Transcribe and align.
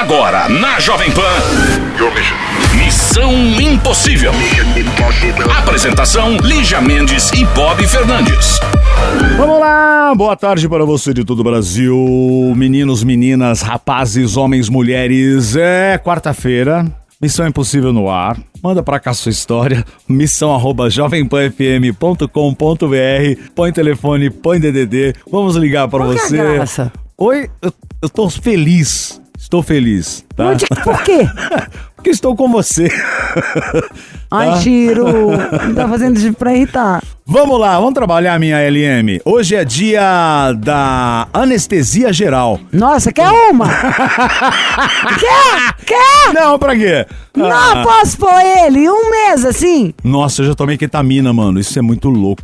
Agora, 0.00 0.48
na 0.48 0.80
Jovem 0.80 1.10
Pan. 1.10 1.20
Missão 2.74 3.34
Impossível. 3.60 4.32
Apresentação: 5.58 6.38
Lígia 6.38 6.80
Mendes 6.80 7.30
e 7.32 7.44
Bob 7.44 7.86
Fernandes. 7.86 8.58
Vamos 9.36 9.60
lá, 9.60 10.14
boa 10.16 10.34
tarde 10.34 10.66
para 10.70 10.86
você 10.86 11.12
de 11.12 11.22
todo 11.22 11.40
o 11.40 11.44
Brasil, 11.44 11.94
meninos, 12.56 13.04
meninas, 13.04 13.60
rapazes, 13.60 14.38
homens, 14.38 14.70
mulheres. 14.70 15.54
É 15.54 15.98
quarta-feira, 15.98 16.86
Missão 17.20 17.46
Impossível 17.46 17.92
no 17.92 18.08
ar. 18.08 18.38
Manda 18.62 18.82
pra 18.82 18.98
cá 18.98 19.12
sua 19.12 19.28
história, 19.28 19.84
missão 20.08 20.54
arroba 20.54 20.88
jovempanfm.com.br, 20.88 23.50
põe 23.54 23.70
telefone, 23.70 24.30
põe 24.30 24.58
DDD, 24.58 25.14
vamos 25.30 25.56
ligar 25.56 25.86
para 25.88 26.06
você. 26.06 26.38
graça? 26.38 26.90
Oi, 27.18 27.50
eu, 27.60 27.70
eu 28.00 28.08
tô 28.08 28.30
feliz, 28.30 29.20
estou 29.40 29.62
feliz, 29.62 30.24
tá? 30.36 30.46
Onde- 30.48 30.66
por 30.84 31.02
quê? 31.02 31.26
Porque 31.96 32.10
estou 32.10 32.34
com 32.34 32.48
você. 32.50 32.88
Ai, 34.30 34.58
Tiro, 34.60 35.06
não 35.66 35.74
tá 35.74 35.86
fazendo 35.86 36.16
isso 36.16 36.32
pra 36.32 36.54
irritar. 36.54 37.02
Vamos 37.26 37.60
lá, 37.60 37.78
vamos 37.78 37.92
trabalhar, 37.92 38.38
minha 38.40 38.56
LM. 38.70 39.20
Hoje 39.22 39.54
é 39.54 39.64
dia 39.66 40.52
da 40.56 41.28
anestesia 41.32 42.10
geral. 42.10 42.58
Nossa, 42.72 43.12
quer 43.12 43.28
uma? 43.28 43.66
quer? 45.20 45.74
Quer? 45.84 46.32
Não, 46.32 46.58
pra 46.58 46.74
quê? 46.74 47.06
Não, 47.36 47.50
Ah, 47.50 47.82
posso 47.84 48.16
pôr 48.16 48.40
ele 48.64 48.88
um 48.88 49.10
mês 49.10 49.44
assim? 49.44 49.92
Nossa, 50.02 50.40
eu 50.42 50.46
já 50.46 50.54
tomei 50.54 50.78
ketamina, 50.78 51.32
mano. 51.34 51.60
Isso 51.60 51.78
é 51.78 51.82
muito 51.82 52.08
louco. 52.08 52.42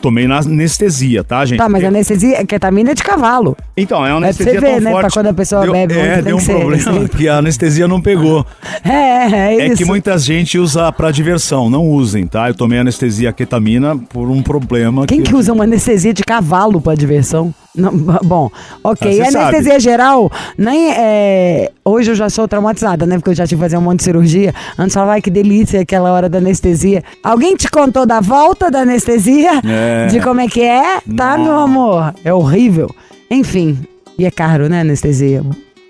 Tomei 0.00 0.26
na 0.28 0.38
anestesia, 0.38 1.24
tá, 1.24 1.44
gente? 1.44 1.58
Tá, 1.58 1.68
mas 1.68 1.82
anestesia, 1.84 2.44
ketamina 2.46 2.90
é 2.92 2.94
de 2.94 3.02
cavalo. 3.02 3.56
Então, 3.76 4.04
é 4.06 4.12
uma 4.14 4.18
É 4.28 4.32
pra 4.32 4.44
anestesia 4.44 4.52
você 4.54 4.60
ver, 4.60 4.72
tão 4.74 4.80
né, 4.80 4.90
forte. 4.90 5.00
pra 5.06 5.10
quando 5.10 5.26
a 5.26 5.34
pessoa 5.34 5.62
deu, 5.62 5.72
bebe 5.72 5.98
É, 5.98 6.14
tem 6.14 6.22
deu 6.24 6.36
um 6.36 6.38
que 6.38 6.44
ser, 6.44 6.56
problema 6.58 6.90
assim. 6.90 7.06
que 7.08 7.28
a 7.28 7.36
anestesia 7.38 7.88
não 7.88 8.00
pegou. 8.00 8.44
É, 8.84 8.90
é, 8.90 9.54
É 9.60 9.66
isso. 9.66 9.76
que 9.76 9.84
muita 9.84 10.16
gente 10.18 10.58
usa 10.58 10.90
pra 10.92 11.10
diversão. 11.10 11.68
Não 11.68 11.84
usem, 11.86 12.26
tá? 12.26 12.48
Eu 12.48 12.54
tomei 12.54 12.78
anestesia 12.78 13.32
ketamina 13.32 13.96
por 13.96 14.30
um 14.30 14.42
problema. 14.42 15.06
Quem 15.06 15.22
que 15.22 15.34
usa 15.34 15.52
uma 15.52 15.64
anestesia 15.64 16.14
de 16.14 16.22
cavalo 16.22 16.80
pra 16.80 16.94
diversão? 16.94 17.52
Não, 17.78 17.92
bom, 18.24 18.50
ok. 18.82 19.08
Ah, 19.08 19.14
E 19.14 19.20
anestesia 19.36 19.78
geral, 19.80 20.30
nem 20.56 20.92
é... 20.92 21.70
hoje 21.84 22.10
eu 22.10 22.14
já 22.14 22.28
sou 22.28 22.48
traumatizada, 22.48 23.06
né? 23.06 23.16
Porque 23.16 23.30
eu 23.30 23.34
já 23.34 23.46
tive 23.46 23.60
que 23.60 23.64
fazer 23.64 23.76
um 23.76 23.82
monte 23.82 23.98
de 23.98 24.04
cirurgia. 24.04 24.54
Antes 24.78 24.94
falava, 24.94 25.12
ai 25.12 25.22
que 25.22 25.30
delícia 25.30 25.80
aquela 25.80 26.12
hora 26.12 26.28
da 26.28 26.38
anestesia. 26.38 27.02
Alguém 27.22 27.56
te 27.56 27.70
contou 27.70 28.04
da 28.04 28.20
volta 28.20 28.70
da 28.70 28.80
anestesia? 28.80 29.60
É. 29.64 30.06
De 30.06 30.20
como 30.20 30.40
é 30.40 30.48
que 30.48 30.60
é? 30.62 31.00
Tá, 31.16 31.38
meu 31.38 31.56
amor? 31.56 32.14
É 32.24 32.32
horrível. 32.32 32.94
Enfim, 33.30 33.78
e 34.18 34.24
é 34.24 34.30
caro, 34.30 34.68
né, 34.68 34.80
anestesia? 34.80 35.42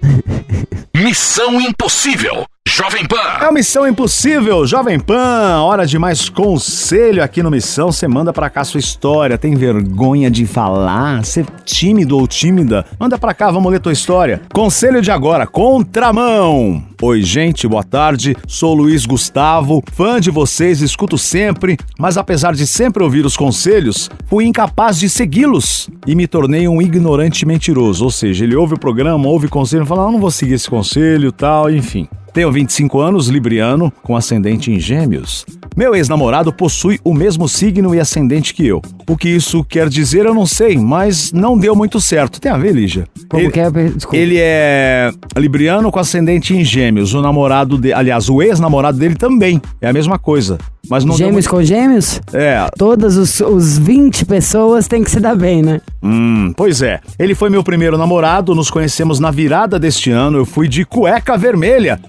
Missão 0.94 1.60
Impossível. 1.60 2.44
Jovem 2.70 3.02
É 3.04 3.08
Pan. 3.08 3.46
a 3.46 3.50
Missão 3.50 3.88
Impossível, 3.88 4.66
Jovem 4.66 5.00
Pan. 5.00 5.62
Hora 5.62 5.86
de 5.86 5.98
mais 5.98 6.28
conselho 6.28 7.22
aqui 7.22 7.42
no 7.42 7.50
Missão. 7.50 7.90
Você 7.90 8.06
manda 8.06 8.30
pra 8.30 8.50
cá 8.50 8.62
sua 8.62 8.78
história. 8.78 9.38
Tem 9.38 9.54
vergonha 9.54 10.30
de 10.30 10.44
falar? 10.44 11.24
Ser 11.24 11.46
tímido 11.64 12.18
ou 12.18 12.28
tímida? 12.28 12.84
Manda 13.00 13.16
pra 13.16 13.32
cá, 13.32 13.50
vamos 13.50 13.72
ler 13.72 13.80
tua 13.80 13.92
história. 13.94 14.42
Conselho 14.52 15.00
de 15.00 15.10
agora, 15.10 15.46
contramão. 15.46 16.84
Oi, 17.00 17.22
gente, 17.22 17.66
boa 17.66 17.82
tarde. 17.82 18.36
Sou 18.46 18.74
Luiz 18.74 19.06
Gustavo, 19.06 19.82
fã 19.92 20.20
de 20.20 20.30
vocês, 20.30 20.82
escuto 20.82 21.16
sempre, 21.16 21.78
mas 21.98 22.18
apesar 22.18 22.52
de 22.54 22.66
sempre 22.66 23.02
ouvir 23.02 23.24
os 23.24 23.34
conselhos, 23.36 24.10
fui 24.26 24.44
incapaz 24.44 24.98
de 24.98 25.08
segui-los 25.08 25.88
e 26.06 26.14
me 26.14 26.26
tornei 26.26 26.68
um 26.68 26.82
ignorante 26.82 27.46
mentiroso. 27.46 28.04
Ou 28.04 28.10
seja, 28.10 28.44
ele 28.44 28.54
ouve 28.54 28.74
o 28.74 28.78
programa, 28.78 29.26
ouve 29.26 29.48
conselho, 29.48 29.86
fala, 29.86 30.06
"Ah, 30.06 30.12
não 30.12 30.20
vou 30.20 30.30
seguir 30.30 30.52
esse 30.54 30.68
conselho, 30.68 31.32
tal, 31.32 31.70
enfim. 31.70 32.06
Tenho 32.38 32.52
25 32.52 33.00
anos, 33.00 33.26
libriano, 33.26 33.92
com 34.00 34.14
ascendente 34.14 34.70
em 34.70 34.78
gêmeos. 34.78 35.44
Meu 35.76 35.92
ex-namorado 35.92 36.52
possui 36.52 37.00
o 37.02 37.12
mesmo 37.12 37.48
signo 37.48 37.92
e 37.92 37.98
ascendente 37.98 38.54
que 38.54 38.64
eu. 38.64 38.80
O 39.08 39.16
que 39.16 39.28
isso 39.28 39.64
quer 39.64 39.88
dizer 39.88 40.24
eu 40.24 40.32
não 40.32 40.46
sei, 40.46 40.78
mas 40.78 41.32
não 41.32 41.58
deu 41.58 41.74
muito 41.74 42.00
certo. 42.00 42.40
Tem 42.40 42.52
a 42.52 42.56
ver, 42.56 42.76
Lígia? 42.76 43.08
Como 43.28 43.42
ele, 43.42 43.50
que 43.50 43.58
é? 43.58 43.68
Desculpa. 43.68 44.16
ele 44.16 44.36
é 44.38 45.10
libriano 45.36 45.90
com 45.90 45.98
ascendente 45.98 46.54
em 46.54 46.64
gêmeos. 46.64 47.12
O 47.12 47.20
namorado 47.20 47.76
dele, 47.76 47.94
aliás, 47.94 48.28
o 48.28 48.40
ex-namorado 48.40 48.96
dele 48.96 49.16
também. 49.16 49.60
É 49.80 49.88
a 49.88 49.92
mesma 49.92 50.16
coisa. 50.16 50.58
Mas 50.88 51.04
não 51.04 51.16
Gêmeos 51.16 51.46
com 51.46 51.62
gêmeos? 51.62 52.20
É, 52.32 52.66
Todas 52.78 53.16
os, 53.16 53.40
os 53.40 53.78
20 53.78 54.24
pessoas 54.24 54.88
têm 54.88 55.04
que 55.04 55.10
se 55.10 55.20
dar 55.20 55.36
bem, 55.36 55.62
né? 55.62 55.80
Hum, 56.02 56.52
pois 56.56 56.80
é. 56.80 57.00
Ele 57.18 57.34
foi 57.34 57.50
meu 57.50 57.62
primeiro 57.62 57.98
namorado, 57.98 58.54
nos 58.54 58.70
conhecemos 58.70 59.20
na 59.20 59.30
virada 59.30 59.78
deste 59.78 60.10
ano. 60.10 60.38
Eu 60.38 60.46
fui 60.46 60.66
de 60.66 60.84
cueca 60.84 61.36
vermelha. 61.36 62.00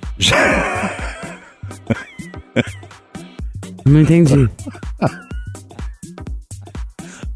Não 3.85 3.99
entendi. 4.01 4.49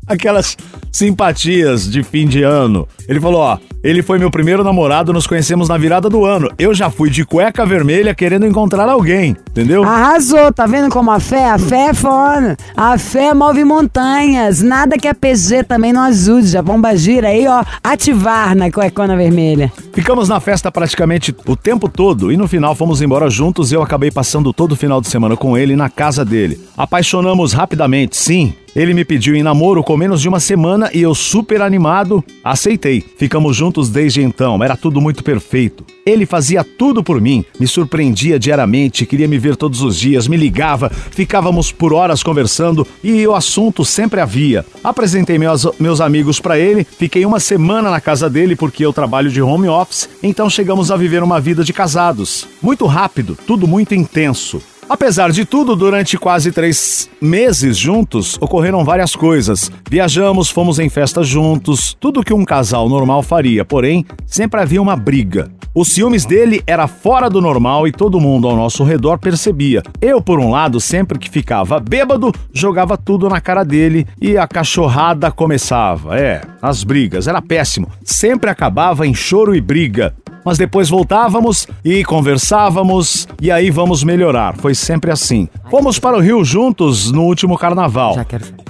Aquelas 0.07 0.57
simpatias 0.93 1.89
de 1.89 2.03
fim 2.03 2.27
de 2.27 2.43
ano. 2.43 2.87
Ele 3.09 3.19
falou: 3.19 3.41
ó, 3.41 3.57
ele 3.83 4.01
foi 4.01 4.17
meu 4.17 4.31
primeiro 4.31 4.63
namorado, 4.63 5.11
nos 5.11 5.27
conhecemos 5.27 5.67
na 5.67 5.77
virada 5.77 6.09
do 6.09 6.23
ano. 6.23 6.49
Eu 6.57 6.73
já 6.73 6.89
fui 6.89 7.09
de 7.09 7.25
cueca 7.25 7.65
vermelha 7.65 8.15
querendo 8.15 8.45
encontrar 8.45 8.87
alguém, 8.87 9.35
entendeu? 9.49 9.83
Arrasou, 9.83 10.53
tá 10.53 10.65
vendo 10.65 10.89
como 10.89 11.11
a 11.11 11.19
fé? 11.19 11.49
A 11.49 11.57
fé 11.57 11.87
é 11.87 11.93
foda. 11.93 12.55
A 12.77 12.97
fé 12.97 13.33
move 13.33 13.65
montanhas. 13.65 14.61
Nada 14.61 14.97
que 14.97 15.07
a 15.07 15.13
PG 15.13 15.63
também 15.63 15.91
não 15.91 16.03
ajude. 16.03 16.47
Já 16.47 16.61
bomba 16.61 16.95
gira 16.95 17.27
aí, 17.27 17.45
ó. 17.45 17.63
Ativar 17.83 18.55
na 18.55 18.71
cuecona 18.71 19.17
vermelha. 19.17 19.71
Ficamos 19.91 20.29
na 20.29 20.39
festa 20.39 20.71
praticamente 20.71 21.35
o 21.45 21.55
tempo 21.55 21.89
todo 21.89 22.31
e 22.31 22.37
no 22.37 22.47
final 22.47 22.75
fomos 22.75 23.01
embora 23.01 23.29
juntos 23.29 23.71
e 23.71 23.75
eu 23.75 23.81
acabei 23.81 24.11
passando 24.11 24.53
todo 24.53 24.73
o 24.73 24.77
final 24.77 25.01
de 25.01 25.09
semana 25.09 25.35
com 25.35 25.57
ele 25.57 25.75
na 25.75 25.89
casa 25.89 26.23
dele. 26.23 26.59
Apaixonamos 26.77 27.51
rapidamente, 27.51 28.15
sim. 28.15 28.53
Ele 28.75 28.93
me 28.93 29.05
pediu 29.05 29.35
em 29.35 29.43
namoro 29.43 29.83
com 29.83 29.95
menos 29.95 30.19
de 30.19 30.27
uma 30.27 30.39
semana 30.39 30.82
e 30.93 31.01
eu, 31.01 31.13
super 31.13 31.61
animado, 31.61 32.23
aceitei. 32.43 33.03
Ficamos 33.17 33.55
juntos 33.55 33.89
desde 33.89 34.21
então, 34.21 34.63
era 34.63 34.75
tudo 34.75 34.99
muito 34.99 35.23
perfeito. 35.23 35.85
Ele 36.05 36.25
fazia 36.25 36.63
tudo 36.63 37.03
por 37.03 37.21
mim, 37.21 37.45
me 37.59 37.67
surpreendia 37.67 38.37
diariamente, 38.37 39.05
queria 39.05 39.27
me 39.27 39.37
ver 39.37 39.55
todos 39.55 39.81
os 39.81 39.97
dias, 39.97 40.27
me 40.27 40.35
ligava, 40.35 40.89
ficávamos 40.89 41.71
por 41.71 41.93
horas 41.93 42.21
conversando 42.21 42.85
e 43.03 43.25
o 43.25 43.33
assunto 43.33 43.85
sempre 43.85 44.19
havia. 44.19 44.65
Apresentei 44.83 45.37
meus, 45.37 45.65
meus 45.79 46.01
amigos 46.01 46.39
para 46.39 46.59
ele, 46.59 46.83
fiquei 46.83 47.25
uma 47.25 47.39
semana 47.39 47.89
na 47.89 48.01
casa 48.01 48.29
dele 48.29 48.55
porque 48.55 48.85
eu 48.85 48.91
trabalho 48.91 49.31
de 49.31 49.41
home 49.41 49.67
office, 49.67 50.09
então 50.21 50.49
chegamos 50.49 50.91
a 50.91 50.97
viver 50.97 51.23
uma 51.23 51.39
vida 51.39 51.63
de 51.63 51.71
casados. 51.71 52.47
Muito 52.61 52.85
rápido, 52.85 53.37
tudo 53.47 53.67
muito 53.67 53.95
intenso. 53.95 54.61
Apesar 54.93 55.31
de 55.31 55.43
tudo, 55.43 55.75
durante 55.75 56.19
quase 56.19 56.51
três 56.51 57.09
meses 57.19 57.75
juntos, 57.75 58.37
ocorreram 58.39 58.85
várias 58.85 59.15
coisas. 59.15 59.71
Viajamos, 59.89 60.51
fomos 60.51 60.77
em 60.77 60.87
festas 60.87 61.27
juntos, 61.27 61.97
tudo 61.99 62.23
que 62.23 62.31
um 62.31 62.45
casal 62.45 62.87
normal 62.87 63.23
faria, 63.23 63.65
porém, 63.65 64.05
sempre 64.23 64.61
havia 64.61 64.79
uma 64.79 64.95
briga. 64.95 65.51
Os 65.73 65.87
ciúmes 65.87 66.25
dele 66.25 66.61
era 66.67 66.85
fora 66.85 67.27
do 67.27 67.41
normal 67.41 67.87
e 67.87 67.91
todo 67.91 68.19
mundo 68.19 68.47
ao 68.47 68.55
nosso 68.55 68.83
redor 68.83 69.17
percebia. 69.17 69.81
Eu, 69.99 70.21
por 70.21 70.39
um 70.39 70.51
lado, 70.51 70.79
sempre 70.79 71.17
que 71.17 71.27
ficava 71.27 71.79
bêbado, 71.79 72.31
jogava 72.53 72.95
tudo 72.95 73.27
na 73.27 73.41
cara 73.41 73.63
dele 73.63 74.05
e 74.21 74.37
a 74.37 74.47
cachorrada 74.47 75.31
começava. 75.31 76.19
É, 76.19 76.41
as 76.61 76.83
brigas, 76.83 77.27
era 77.27 77.41
péssimo. 77.41 77.89
Sempre 78.03 78.51
acabava 78.51 79.07
em 79.07 79.15
choro 79.15 79.55
e 79.55 79.59
briga. 79.59 80.13
Mas 80.45 80.57
depois 80.57 80.89
voltávamos 80.89 81.67
e 81.83 82.03
conversávamos 82.03 83.27
e 83.41 83.51
aí 83.51 83.69
vamos 83.69 84.03
melhorar. 84.03 84.55
Foi 84.57 84.75
sempre 84.75 85.11
assim. 85.11 85.47
Fomos 85.69 85.99
para 85.99 86.17
o 86.17 86.19
Rio 86.19 86.43
juntos 86.43 87.11
no 87.11 87.23
último 87.23 87.57
carnaval. 87.57 88.15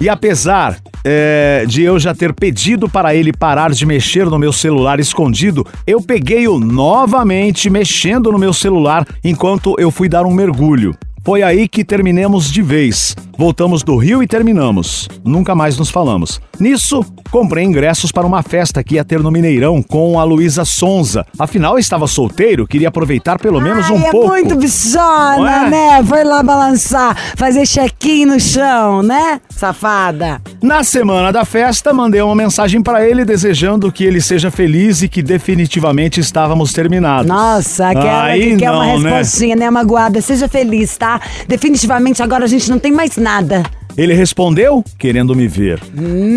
E 0.00 0.08
apesar 0.08 0.78
é, 1.04 1.64
de 1.66 1.82
eu 1.82 1.98
já 1.98 2.14
ter 2.14 2.32
pedido 2.32 2.88
para 2.88 3.14
ele 3.14 3.32
parar 3.32 3.72
de 3.72 3.84
mexer 3.84 4.26
no 4.26 4.38
meu 4.38 4.52
celular 4.52 5.00
escondido, 5.00 5.66
eu 5.86 6.00
peguei-o 6.00 6.58
novamente 6.58 7.68
mexendo 7.68 8.32
no 8.32 8.38
meu 8.38 8.52
celular 8.52 9.06
enquanto 9.22 9.74
eu 9.78 9.90
fui 9.90 10.08
dar 10.08 10.24
um 10.24 10.32
mergulho. 10.32 10.94
Foi 11.24 11.42
aí 11.42 11.66
que 11.66 11.82
terminamos 11.82 12.50
de 12.52 12.60
vez. 12.60 13.16
Voltamos 13.36 13.82
do 13.82 13.96
Rio 13.96 14.22
e 14.22 14.26
terminamos. 14.26 15.08
Nunca 15.24 15.54
mais 15.54 15.76
nos 15.76 15.90
falamos. 15.90 16.40
Nisso, 16.58 17.04
comprei 17.30 17.64
ingressos 17.64 18.12
para 18.12 18.26
uma 18.26 18.42
festa 18.42 18.82
que 18.84 18.94
ia 18.94 19.04
ter 19.04 19.20
no 19.20 19.30
Mineirão 19.30 19.82
com 19.82 20.20
a 20.20 20.24
Luísa 20.24 20.64
Sonza. 20.64 21.26
Afinal, 21.38 21.78
estava 21.78 22.06
solteiro, 22.06 22.66
queria 22.66 22.88
aproveitar 22.88 23.38
pelo 23.38 23.60
menos 23.60 23.90
um 23.90 23.96
Ai, 23.96 24.04
é 24.04 24.10
pouco. 24.10 24.28
muito 24.28 24.54
bichona, 24.54 25.66
é? 25.66 25.70
né? 25.70 26.04
Foi 26.04 26.22
lá 26.22 26.42
balançar, 26.42 27.16
fazer 27.36 27.66
check-in 27.66 28.26
no 28.26 28.38
chão, 28.38 29.02
né? 29.02 29.40
Safada. 29.48 30.40
Na 30.62 30.84
semana 30.84 31.32
da 31.32 31.44
festa, 31.44 31.92
mandei 31.92 32.20
uma 32.22 32.34
mensagem 32.34 32.82
para 32.82 33.06
ele 33.06 33.24
desejando 33.24 33.90
que 33.90 34.04
ele 34.04 34.20
seja 34.20 34.50
feliz 34.50 35.02
e 35.02 35.08
que 35.08 35.22
definitivamente 35.22 36.20
estávamos 36.20 36.72
terminados. 36.72 37.26
Nossa, 37.26 37.88
aquela 37.88 38.24
Aí 38.24 38.50
que 38.50 38.56
quer 38.58 38.70
uma 38.70 38.86
não, 38.86 39.00
né? 39.00 39.18
respostinha, 39.18 39.56
né? 39.56 39.70
Magoada. 39.70 40.20
Seja 40.20 40.48
feliz, 40.48 40.96
tá? 40.96 41.20
Definitivamente 41.48 42.22
agora 42.22 42.44
a 42.44 42.48
gente 42.48 42.70
não 42.70 42.78
tem 42.78 42.92
mais 42.92 43.16
nada. 43.24 43.62
Ele 43.96 44.12
respondeu, 44.12 44.84
querendo 44.98 45.36
me 45.36 45.46
ver. 45.46 45.80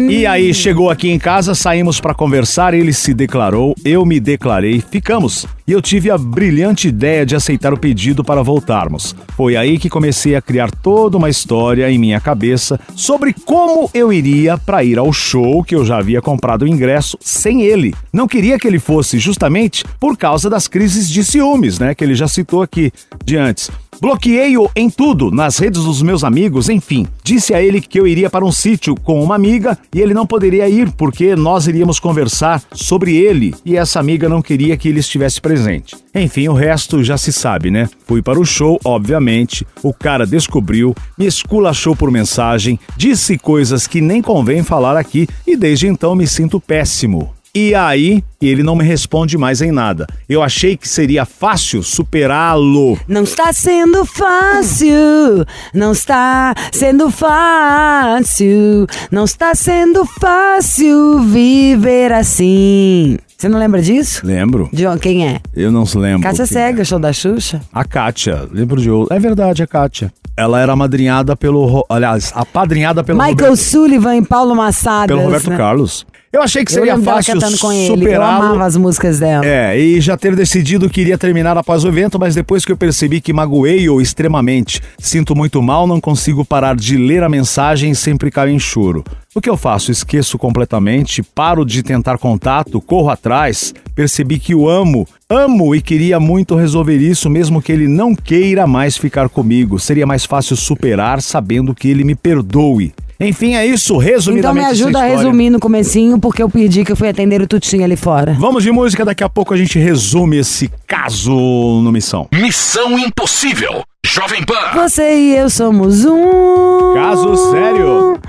E 0.09 0.27
aí 0.27 0.53
chegou 0.53 0.91
aqui 0.91 1.09
em 1.09 1.17
casa, 1.17 1.55
saímos 1.55 1.99
para 1.99 2.13
conversar, 2.13 2.73
ele 2.75 2.93
se 2.93 3.15
declarou, 3.15 3.75
eu 3.83 4.05
me 4.05 4.19
declarei, 4.19 4.79
ficamos. 4.79 5.45
E 5.67 5.71
eu 5.71 5.81
tive 5.81 6.11
a 6.11 6.17
brilhante 6.17 6.87
ideia 6.87 7.25
de 7.25 7.35
aceitar 7.35 7.73
o 7.73 7.79
pedido 7.79 8.23
para 8.23 8.43
voltarmos. 8.43 9.15
Foi 9.35 9.57
aí 9.57 9.79
que 9.79 9.89
comecei 9.89 10.35
a 10.35 10.41
criar 10.41 10.69
toda 10.69 11.17
uma 11.17 11.29
história 11.29 11.89
em 11.89 11.97
minha 11.97 12.21
cabeça 12.21 12.79
sobre 12.95 13.33
como 13.33 13.89
eu 13.91 14.13
iria 14.13 14.55
para 14.57 14.83
ir 14.83 14.99
ao 14.99 15.11
show 15.11 15.63
que 15.63 15.75
eu 15.75 15.83
já 15.83 15.97
havia 15.97 16.21
comprado 16.21 16.61
o 16.61 16.67
ingresso 16.67 17.17
sem 17.19 17.63
ele. 17.63 17.93
Não 18.13 18.27
queria 18.27 18.59
que 18.59 18.67
ele 18.67 18.79
fosse 18.79 19.17
justamente 19.17 19.83
por 19.99 20.15
causa 20.15 20.47
das 20.47 20.67
crises 20.67 21.09
de 21.09 21.23
ciúmes, 21.23 21.79
né, 21.79 21.95
que 21.95 22.03
ele 22.03 22.13
já 22.13 22.27
citou 22.27 22.61
aqui 22.61 22.91
de 23.25 23.35
antes. 23.35 23.71
Bloqueei-o 23.99 24.69
em 24.75 24.89
tudo, 24.89 25.31
nas 25.31 25.57
redes 25.57 25.83
dos 25.83 26.01
meus 26.01 26.23
amigos, 26.23 26.69
enfim. 26.69 27.07
Disse 27.23 27.53
a 27.53 27.61
ele 27.61 27.81
que 27.81 27.99
eu 27.99 28.05
iria 28.05 28.29
para 28.29 28.45
um 28.45 28.51
sítio 28.51 28.95
com 28.95 29.21
uma 29.23 29.35
amiga 29.35 29.77
e 29.93 29.99
ele 29.99 30.13
não 30.13 30.25
poderia 30.25 30.69
ir 30.69 30.91
porque 30.91 31.35
nós 31.35 31.67
iríamos 31.67 31.99
conversar 31.99 32.61
sobre 32.73 33.15
ele 33.15 33.55
e 33.65 33.75
essa 33.75 33.99
amiga 33.99 34.29
não 34.29 34.41
queria 34.41 34.77
que 34.77 34.87
ele 34.87 34.99
estivesse 34.99 35.41
presente. 35.41 35.95
Enfim, 36.13 36.47
o 36.47 36.53
resto 36.53 37.03
já 37.03 37.17
se 37.17 37.33
sabe, 37.33 37.71
né? 37.71 37.89
Fui 38.05 38.21
para 38.21 38.39
o 38.39 38.45
show, 38.45 38.79
obviamente, 38.83 39.65
o 39.81 39.93
cara 39.93 40.25
descobriu, 40.25 40.95
me 41.17 41.25
esculachou 41.25 41.95
por 41.95 42.11
mensagem, 42.11 42.79
disse 42.95 43.37
coisas 43.37 43.87
que 43.87 44.01
nem 44.01 44.21
convém 44.21 44.63
falar 44.63 44.95
aqui 44.95 45.27
e 45.45 45.55
desde 45.55 45.87
então 45.87 46.15
me 46.15 46.27
sinto 46.27 46.59
péssimo. 46.59 47.36
E 47.59 47.73
aí, 47.73 48.23
ele 48.39 48.61
não 48.61 48.75
me 48.75 48.83
responde 48.83 49.35
mais 49.35 49.63
em 49.63 49.71
nada. 49.71 50.05
Eu 50.29 50.43
achei 50.43 50.77
que 50.77 50.87
seria 50.87 51.25
fácil 51.25 51.81
superá-lo. 51.81 52.99
Não 53.07 53.23
está 53.23 53.51
sendo 53.51 54.05
fácil, 54.05 55.43
não 55.73 55.91
está 55.91 56.53
sendo 56.71 57.09
fácil, 57.09 58.85
não 59.09 59.25
está 59.25 59.55
sendo 59.55 60.05
fácil 60.05 61.19
viver 61.21 62.13
assim. 62.13 63.17
Você 63.35 63.49
não 63.49 63.57
lembra 63.57 63.81
disso? 63.81 64.23
Lembro. 64.23 64.69
De 64.71 64.83
quem 64.99 65.27
é? 65.27 65.39
Eu 65.55 65.71
não 65.71 65.83
se 65.83 65.97
lembro. 65.97 66.21
Cássia 66.21 66.45
quem 66.45 66.53
Cega, 66.53 66.85
show 66.85 66.99
da 66.99 67.11
Xuxa? 67.11 67.59
A 67.73 67.83
Kátia, 67.83 68.47
lembro 68.51 68.79
de 68.79 68.91
outro. 68.91 69.15
É 69.15 69.19
verdade, 69.19 69.63
a 69.63 69.67
Kátia. 69.67 70.13
Ela 70.37 70.61
era 70.61 70.73
amadrinhada 70.73 71.35
pelo. 71.35 71.83
Aliás, 71.89 72.31
apadrinhada 72.35 73.03
pelo 73.03 73.17
Michael 73.17 73.35
Roberto, 73.35 73.57
Sullivan 73.57 74.17
e 74.17 74.21
Paulo 74.21 74.55
Massadas. 74.55 75.07
pelo 75.07 75.23
Roberto 75.23 75.49
né? 75.49 75.57
Carlos. 75.57 76.05
Eu 76.31 76.41
achei 76.41 76.65
que 76.65 76.71
seria 76.71 76.97
fácil 76.99 77.39
com 77.57 77.71
ele. 77.71 77.89
Eu 77.89 77.95
superá-lo. 77.95 78.45
amava 78.45 78.65
as 78.65 78.75
músicas 78.75 79.17
dela. 79.17 79.45
É, 79.45 79.79
e 79.79 80.01
já 80.01 80.17
ter 80.17 80.35
decidido 80.35 80.89
que 80.89 80.99
iria 80.99 81.17
terminar 81.17 81.57
após 81.57 81.85
o 81.85 81.87
evento, 81.87 82.19
mas 82.19 82.35
depois 82.35 82.65
que 82.65 82.71
eu 82.71 82.77
percebi 82.77 83.21
que 83.21 83.31
magoei-o 83.31 84.01
extremamente, 84.01 84.81
sinto 84.99 85.33
muito 85.35 85.61
mal, 85.61 85.87
não 85.87 86.01
consigo 86.01 86.43
parar 86.43 86.75
de 86.75 86.97
ler 86.97 87.23
a 87.23 87.29
mensagem 87.29 87.91
e 87.91 87.95
sempre 87.95 88.29
caio 88.29 88.51
em 88.51 88.59
choro. 88.59 89.05
O 89.33 89.39
que 89.39 89.49
eu 89.49 89.55
faço? 89.55 89.91
Esqueço 89.91 90.37
completamente, 90.37 91.23
paro 91.23 91.63
de 91.63 91.81
tentar 91.81 92.17
contato, 92.17 92.81
corro 92.81 93.09
atrás, 93.09 93.73
percebi 93.95 94.37
que 94.37 94.53
o 94.53 94.67
amo, 94.67 95.07
amo 95.29 95.75
e 95.75 95.81
queria 95.81 96.19
muito 96.19 96.55
resolver 96.55 96.97
isso, 96.97 97.29
mesmo 97.29 97.61
que 97.61 97.71
ele 97.71 97.87
não 97.87 98.13
queira 98.13 98.67
mais 98.67 98.97
ficar 98.97 99.29
comigo. 99.29 99.79
Seria 99.79 100.05
mais 100.05 100.25
fácil 100.25 100.57
superar 100.57 101.21
sabendo 101.21 101.73
que 101.73 101.87
ele 101.87 102.03
me 102.03 102.15
perdoe. 102.15 102.93
Enfim, 103.19 103.55
é 103.55 103.65
isso, 103.65 103.93
Então 103.95 103.99
resumidamente. 103.99 104.65
me 104.65 104.71
essa 104.71 104.83
ajuda 104.83 104.99
a 104.99 105.05
resumir 105.05 105.49
no 105.49 105.59
comecinho, 105.59 106.19
porque 106.19 106.41
eu 106.41 106.49
perdi 106.49 106.85
que 106.85 106.91
eu 106.91 106.95
fui 106.95 107.09
atender 107.09 107.41
o 107.41 107.47
Tutinho 107.47 107.83
ali 107.83 107.95
fora. 107.95 108.35
Vamos 108.39 108.63
de 108.63 108.71
música, 108.71 109.03
daqui 109.03 109.23
a 109.23 109.29
pouco 109.29 109.53
a 109.53 109.57
gente 109.57 109.79
resume 109.79 110.37
esse 110.37 110.69
caso 110.85 111.31
no 111.31 111.91
Missão. 111.91 112.27
Missão 112.33 112.97
Impossível. 112.99 113.83
Jovem 114.05 114.43
Pan. 114.45 114.71
Você 114.75 115.15
e 115.15 115.35
eu 115.35 115.49
somos 115.49 116.05
um. 116.05 116.93
Caso 116.93 117.35
sério. 117.51 118.19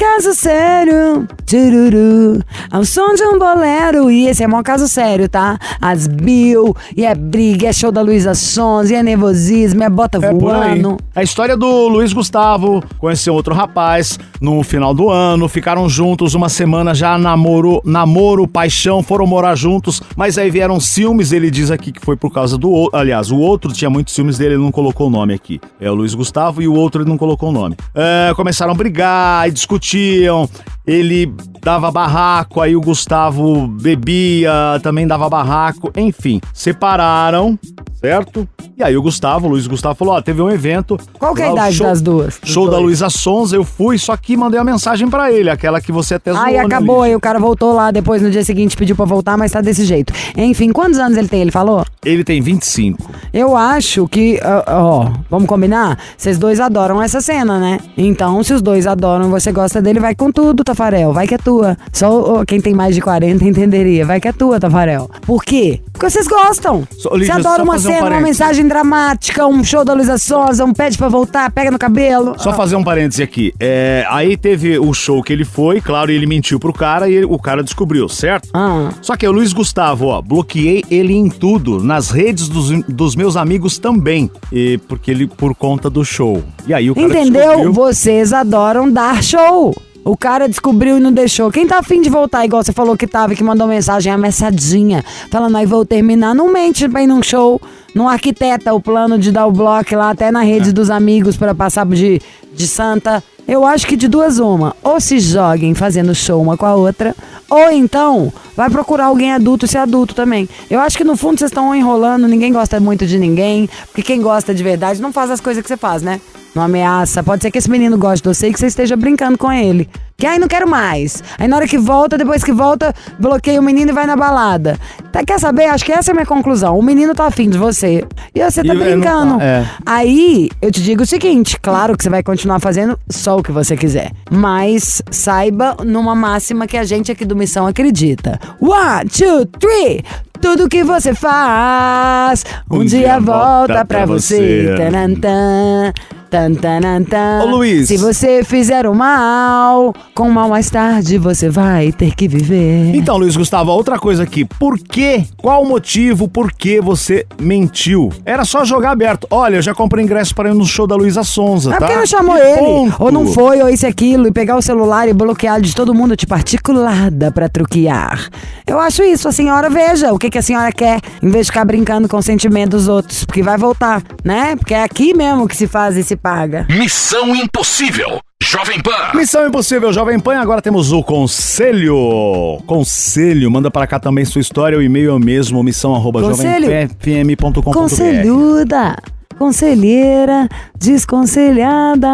Caso 0.00 0.32
sério, 0.32 1.28
tururu, 1.44 2.42
ao 2.70 2.86
som 2.86 3.12
de 3.14 3.22
um 3.22 3.38
bolero. 3.38 4.10
E 4.10 4.28
esse 4.28 4.42
é 4.42 4.46
mó 4.46 4.62
caso 4.62 4.88
sério, 4.88 5.28
tá? 5.28 5.58
As 5.78 6.06
Bill, 6.06 6.74
e 6.96 7.04
é 7.04 7.14
briga, 7.14 7.68
é 7.68 7.72
show 7.72 7.92
da 7.92 8.00
Luísa 8.00 8.34
Sons, 8.34 8.88
e 8.88 8.94
é 8.94 9.02
nervosismo, 9.02 9.82
é 9.82 9.90
bota 9.90 10.16
É 10.24 10.32
voando. 10.32 10.96
A 11.14 11.22
história 11.22 11.54
do 11.54 11.86
Luiz 11.86 12.14
Gustavo, 12.14 12.82
conheceu 12.96 13.34
outro 13.34 13.52
rapaz 13.52 14.18
no 14.40 14.62
final 14.62 14.94
do 14.94 15.10
ano, 15.10 15.46
ficaram 15.48 15.86
juntos 15.86 16.32
uma 16.32 16.48
semana 16.48 16.94
já, 16.94 17.18
namoro, 17.18 17.82
namoro, 17.84 18.48
paixão, 18.48 19.02
foram 19.02 19.26
morar 19.26 19.54
juntos, 19.54 20.00
mas 20.16 20.38
aí 20.38 20.50
vieram 20.50 20.80
ciúmes, 20.80 21.30
ele 21.30 21.50
diz 21.50 21.70
aqui 21.70 21.92
que 21.92 22.00
foi 22.00 22.16
por 22.16 22.32
causa 22.32 22.56
do 22.56 22.70
outro, 22.70 22.98
aliás, 22.98 23.30
o 23.30 23.36
outro 23.36 23.70
tinha 23.70 23.90
muitos 23.90 24.14
ciúmes 24.14 24.38
dele, 24.38 24.54
ele 24.54 24.62
não 24.62 24.72
colocou 24.72 25.08
o 25.08 25.10
nome 25.10 25.34
aqui. 25.34 25.60
É 25.78 25.90
o 25.90 25.94
Luiz 25.94 26.14
Gustavo 26.14 26.62
e 26.62 26.68
o 26.68 26.72
outro 26.72 27.02
ele 27.02 27.10
não 27.10 27.18
colocou 27.18 27.50
o 27.50 27.52
nome. 27.52 27.76
É, 27.94 28.32
começaram 28.34 28.72
a 28.72 28.74
brigar 28.74 29.46
e 29.46 29.52
discutiam, 29.90 30.48
ele 30.86 31.32
dava 31.60 31.90
barraco, 31.90 32.60
aí 32.60 32.76
o 32.76 32.80
Gustavo 32.80 33.66
bebia, 33.66 34.52
também 34.82 35.06
dava 35.06 35.28
barraco, 35.28 35.92
enfim, 35.96 36.40
separaram, 36.54 37.58
certo? 37.94 38.48
E 38.80 38.82
aí 38.82 38.96
o 38.96 39.02
Gustavo, 39.02 39.46
o 39.46 39.50
Luiz 39.50 39.66
Gustavo 39.66 39.94
falou, 39.94 40.14
ó, 40.14 40.22
teve 40.22 40.40
um 40.40 40.50
evento. 40.50 40.98
Qual 41.18 41.34
que 41.34 41.42
é 41.42 41.48
a 41.48 41.52
idade 41.52 41.76
show- 41.76 41.86
das 41.86 42.00
duas? 42.00 42.40
Show 42.42 42.70
da? 42.70 42.78
Luísa 42.78 43.10
Sons, 43.10 43.52
eu 43.52 43.62
fui, 43.62 43.98
só 43.98 44.16
que 44.16 44.34
mandei 44.38 44.58
a 44.58 44.64
mensagem 44.64 45.06
pra 45.10 45.30
ele, 45.30 45.50
aquela 45.50 45.82
que 45.82 45.92
você 45.92 46.14
até 46.14 46.32
zoou, 46.32 46.42
Aí 46.42 46.56
acabou, 46.58 47.02
aí 47.02 47.14
o 47.14 47.20
cara 47.20 47.38
voltou 47.38 47.74
lá 47.74 47.90
depois 47.90 48.22
no 48.22 48.30
dia 48.30 48.42
seguinte, 48.42 48.74
pediu 48.78 48.96
pra 48.96 49.04
voltar, 49.04 49.36
mas 49.36 49.52
tá 49.52 49.60
desse 49.60 49.84
jeito. 49.84 50.14
Enfim, 50.34 50.72
quantos 50.72 50.98
anos 50.98 51.18
ele 51.18 51.28
tem? 51.28 51.42
Ele 51.42 51.50
falou? 51.50 51.84
Ele 52.02 52.24
tem 52.24 52.40
25. 52.40 53.10
Eu 53.34 53.54
acho 53.54 54.08
que, 54.08 54.40
ó, 54.42 54.80
ó, 54.82 55.12
vamos 55.28 55.46
combinar? 55.46 55.98
Vocês 56.16 56.38
dois 56.38 56.58
adoram 56.58 57.02
essa 57.02 57.20
cena, 57.20 57.58
né? 57.58 57.78
Então, 57.98 58.42
se 58.42 58.54
os 58.54 58.62
dois 58.62 58.86
adoram 58.86 59.26
e 59.26 59.30
você 59.30 59.52
gosta 59.52 59.82
dele, 59.82 60.00
vai 60.00 60.14
com 60.14 60.32
tudo, 60.32 60.64
Tafarel. 60.64 61.12
Vai 61.12 61.26
que 61.28 61.34
é 61.34 61.38
tua. 61.38 61.76
Só 61.92 62.08
ó, 62.38 62.44
quem 62.46 62.62
tem 62.62 62.72
mais 62.72 62.94
de 62.94 63.02
40 63.02 63.44
entenderia. 63.44 64.06
Vai 64.06 64.18
que 64.18 64.28
é 64.28 64.32
tua, 64.32 64.58
Tafarel. 64.58 65.10
Por 65.26 65.44
quê? 65.44 65.82
Porque 65.92 66.08
vocês 66.08 66.26
gostam. 66.26 66.88
Você 66.98 67.30
adora 67.30 67.62
uma 67.62 67.74
fazer 67.74 67.90
um 67.90 67.92
cena, 67.92 68.06
uma 68.10 68.20
mensagem 68.22 68.66
dramática, 68.70 69.46
um 69.46 69.64
show 69.64 69.84
da 69.84 69.92
Luísa 69.92 70.16
Sonza, 70.16 70.64
um 70.64 70.72
pede 70.72 70.96
pra 70.96 71.08
voltar, 71.08 71.50
pega 71.50 71.70
no 71.72 71.78
cabelo. 71.78 72.34
Só 72.38 72.52
fazer 72.52 72.76
um 72.76 72.84
parêntese 72.84 73.20
aqui. 73.22 73.52
É, 73.58 74.04
aí 74.08 74.36
teve 74.36 74.78
o 74.78 74.94
show 74.94 75.22
que 75.22 75.32
ele 75.32 75.44
foi, 75.44 75.80
claro, 75.80 76.10
ele 76.12 76.24
mentiu 76.24 76.60
pro 76.60 76.72
cara 76.72 77.08
e 77.08 77.14
ele- 77.16 77.26
o 77.26 77.38
cara 77.38 77.62
descobriu, 77.64 78.08
certo? 78.08 78.48
Ah. 78.54 78.90
Só 79.02 79.16
que 79.16 79.26
o 79.26 79.32
Luiz 79.32 79.52
Gustavo, 79.52 80.06
ó, 80.06 80.22
bloqueei 80.22 80.84
ele 80.90 81.12
em 81.14 81.28
tudo, 81.28 81.82
nas 81.82 82.10
redes 82.10 82.48
dos, 82.48 82.70
dos 82.86 83.16
meus 83.16 83.36
amigos 83.36 83.76
também, 83.78 84.30
e 84.52 84.78
porque 84.88 85.10
ele 85.10 85.26
por 85.26 85.52
conta 85.54 85.90
do 85.90 86.04
show. 86.04 86.42
E 86.66 86.72
aí 86.72 86.90
o 86.90 86.94
cara 86.94 87.06
Entendeu? 87.08 87.42
descobriu. 87.42 87.72
Vocês 87.72 88.32
adoram 88.32 88.90
dar 88.90 89.20
show. 89.22 89.74
O 90.02 90.16
cara 90.16 90.48
descobriu 90.48 90.96
e 90.96 91.00
não 91.00 91.12
deixou. 91.12 91.50
Quem 91.50 91.66
tá 91.66 91.78
afim 91.78 92.00
de 92.00 92.08
voltar, 92.08 92.42
igual 92.46 92.62
você 92.64 92.72
falou 92.72 92.96
que 92.96 93.06
tava, 93.06 93.34
que 93.34 93.44
mandou 93.44 93.66
mensagem 93.66 94.10
ameaçadinha, 94.10 95.04
falando 95.30 95.56
aí 95.58 95.66
vou 95.66 95.84
terminar, 95.84 96.34
não 96.34 96.50
mente 96.50 96.88
pra 96.88 97.02
ir 97.02 97.06
num 97.06 97.22
show, 97.22 97.60
não 97.94 98.08
arquiteta 98.08 98.72
o 98.74 98.80
plano 98.80 99.18
de 99.18 99.32
dar 99.32 99.46
o 99.46 99.52
bloco 99.52 99.94
lá 99.94 100.10
até 100.10 100.30
na 100.30 100.42
É. 100.42 100.46
rede 100.46 100.72
dos 100.72 100.90
amigos 100.90 101.36
pra 101.36 101.54
passar 101.54 101.86
de, 101.86 102.20
de 102.52 102.66
santa. 102.66 103.22
Eu 103.48 103.64
acho 103.64 103.84
que 103.86 103.96
de 103.96 104.06
duas 104.06 104.38
uma, 104.38 104.76
ou 104.82 105.00
se 105.00 105.18
joguem 105.18 105.74
fazendo 105.74 106.14
show 106.14 106.40
uma 106.40 106.56
com 106.56 106.66
a 106.66 106.74
outra, 106.76 107.16
ou 107.50 107.70
então 107.72 108.32
vai 108.56 108.70
procurar 108.70 109.06
alguém 109.06 109.32
adulto 109.32 109.66
ser 109.66 109.78
adulto 109.78 110.14
também. 110.14 110.48
Eu 110.70 110.78
acho 110.78 110.96
que 110.96 111.02
no 111.02 111.16
fundo 111.16 111.38
vocês 111.38 111.50
estão 111.50 111.74
enrolando, 111.74 112.28
ninguém 112.28 112.52
gosta 112.52 112.78
muito 112.78 113.06
de 113.06 113.18
ninguém, 113.18 113.68
porque 113.86 114.02
quem 114.02 114.22
gosta 114.22 114.54
de 114.54 114.62
verdade 114.62 115.02
não 115.02 115.12
faz 115.12 115.32
as 115.32 115.40
coisas 115.40 115.60
que 115.62 115.68
você 115.68 115.76
faz, 115.76 116.00
né? 116.00 116.20
Não 116.54 116.62
ameaça. 116.64 117.22
Pode 117.22 117.42
ser 117.42 117.50
que 117.50 117.58
esse 117.58 117.70
menino 117.70 117.96
goste 117.96 118.22
de 118.22 118.34
você 118.34 118.48
e 118.48 118.52
que 118.52 118.58
você 118.58 118.66
esteja 118.66 118.96
brincando 118.96 119.38
com 119.38 119.52
ele. 119.52 119.88
Que 120.16 120.26
aí 120.26 120.38
não 120.38 120.48
quero 120.48 120.68
mais. 120.68 121.22
Aí 121.38 121.46
na 121.48 121.56
hora 121.56 121.66
que 121.66 121.78
volta, 121.78 122.18
depois 122.18 122.42
que 122.44 122.52
volta, 122.52 122.92
bloqueia 123.18 123.58
o 123.60 123.62
menino 123.62 123.90
e 123.90 123.94
vai 123.94 124.04
na 124.04 124.16
balada. 124.16 124.76
Tá, 125.12 125.24
quer 125.24 125.38
saber? 125.38 125.66
Acho 125.66 125.84
que 125.84 125.92
essa 125.92 126.10
é 126.10 126.12
a 126.12 126.14
minha 126.14 126.26
conclusão. 126.26 126.78
O 126.78 126.82
menino 126.82 127.14
tá 127.14 127.26
afim 127.26 127.48
de 127.48 127.56
você. 127.56 128.04
E 128.34 128.42
você 128.44 128.62
tá 128.64 128.74
E 128.74 128.76
não 128.76 128.84
brincando. 128.84 129.38
tá, 129.38 129.44
é. 129.44 129.66
Aí 129.86 130.50
eu 130.60 130.70
te 130.72 130.82
digo 130.82 131.04
o 131.04 131.06
seguinte: 131.06 131.58
claro 131.60 131.96
que 131.96 132.02
você 132.02 132.10
vai 132.10 132.22
continuar 132.22 132.58
fazendo 132.60 132.98
só 133.08 133.38
o 133.38 133.42
que 133.42 133.52
você 133.52 133.76
quiser. 133.76 134.10
Mas 134.30 135.00
saiba 135.10 135.76
numa 135.86 136.14
máxima 136.14 136.66
que 136.66 136.76
a 136.76 136.84
gente 136.84 137.10
aqui 137.12 137.24
do 137.24 137.36
Missão 137.36 137.66
acredita. 137.66 138.38
One, 138.60 139.08
two, 139.08 139.46
three! 139.58 140.04
Tudo 140.40 140.68
que 140.70 140.82
você 140.82 141.14
faz, 141.14 142.44
um, 142.70 142.78
Um 142.78 142.84
dia, 142.84 143.00
dia 143.00 143.20
volta, 143.20 143.74
volta 143.74 143.84
pra 143.84 143.84
pra 143.84 144.06
você. 144.06 144.74
você. 144.74 145.94
Tanantã, 146.30 146.60
tantanantã. 146.60 147.42
Ô, 147.42 147.46
Luiz. 147.56 147.88
Se 147.88 147.96
você 147.96 148.44
fizer 148.44 148.86
o 148.86 148.94
mal, 148.94 149.92
com 150.14 150.30
mal 150.30 150.48
mais 150.48 150.70
tarde 150.70 151.18
você 151.18 151.48
vai 151.48 151.90
ter 151.90 152.14
que 152.14 152.28
viver. 152.28 152.94
Então, 152.94 153.16
Luiz 153.16 153.36
Gustavo, 153.36 153.72
outra 153.72 153.98
coisa 153.98 154.22
aqui. 154.22 154.44
Por 154.44 154.78
quê? 154.78 155.24
Qual 155.36 155.62
o 155.64 155.68
motivo? 155.68 156.28
Por 156.28 156.52
que 156.52 156.80
você 156.80 157.26
mentiu? 157.40 158.10
Era 158.24 158.44
só 158.44 158.64
jogar 158.64 158.92
aberto. 158.92 159.26
Olha, 159.30 159.56
eu 159.56 159.62
já 159.62 159.74
comprei 159.74 160.04
ingresso 160.04 160.34
para 160.34 160.50
ir 160.50 160.54
no 160.54 160.64
show 160.64 160.86
da 160.86 160.94
Luísa 160.94 161.24
Sonza, 161.24 161.70
É 161.70 161.78
tá? 161.78 161.86
porque 161.86 161.96
não 161.98 162.06
chamou 162.06 162.36
E 162.36 162.40
ele, 162.40 162.58
ponto. 162.58 162.96
ou 163.02 163.10
não 163.10 163.26
foi, 163.26 163.60
ou 163.60 163.68
isso 163.68 163.84
e 163.86 163.88
aquilo, 163.88 164.28
e 164.28 164.32
pegar 164.32 164.56
o 164.56 164.62
celular 164.62 165.08
e 165.08 165.12
bloquear 165.12 165.60
de 165.60 165.74
todo 165.74 165.92
mundo, 165.92 166.14
tipo, 166.16 166.32
articulada 166.34 167.32
pra 167.32 167.48
truquear. 167.48 168.28
Eu 168.66 168.78
acho 168.78 169.02
isso, 169.02 169.26
a 169.28 169.32
senhora 169.32 169.68
veja 169.68 170.12
o 170.12 170.18
que, 170.18 170.30
que 170.30 170.38
a 170.38 170.42
senhora 170.42 170.70
quer, 170.70 171.00
em 171.20 171.28
vez 171.28 171.46
de 171.46 171.52
ficar 171.52 171.64
brincando 171.64 172.08
com 172.08 172.16
o 172.16 172.22
sentimento 172.22 172.70
dos 172.70 172.86
outros, 172.86 173.24
porque 173.24 173.42
vai 173.42 173.58
voltar, 173.58 174.00
né? 174.24 174.54
Porque 174.56 174.74
é 174.74 174.82
aqui 174.84 175.12
mesmo 175.12 175.48
que 175.48 175.56
se 175.56 175.66
faz 175.66 175.96
e 175.96 176.04
se 176.04 176.16
paga. 176.22 176.66
Missão 176.68 177.34
Impossível. 177.34 178.20
Jovem 178.42 178.80
Pan. 178.80 179.14
Missão 179.14 179.46
Impossível 179.46 179.92
Jovem 179.92 180.18
Pan, 180.18 180.38
agora 180.38 180.62
temos 180.62 180.92
o 180.92 181.02
Conselho. 181.02 182.60
Conselho, 182.66 183.50
manda 183.50 183.70
para 183.70 183.86
cá 183.86 184.00
também 184.00 184.24
sua 184.24 184.40
história, 184.40 184.78
o 184.78 184.82
e-mail 184.82 185.10
é 185.10 185.14
o 185.14 185.18
mesmo, 185.18 185.62
missão 185.62 185.94
arroba 185.94 186.20
Conselho. 186.20 186.66
jovemfm.com.br. 186.66 187.70
Conselhuda, 187.72 188.96
conselheira, 189.40 190.46
desconselhada. 190.78 192.08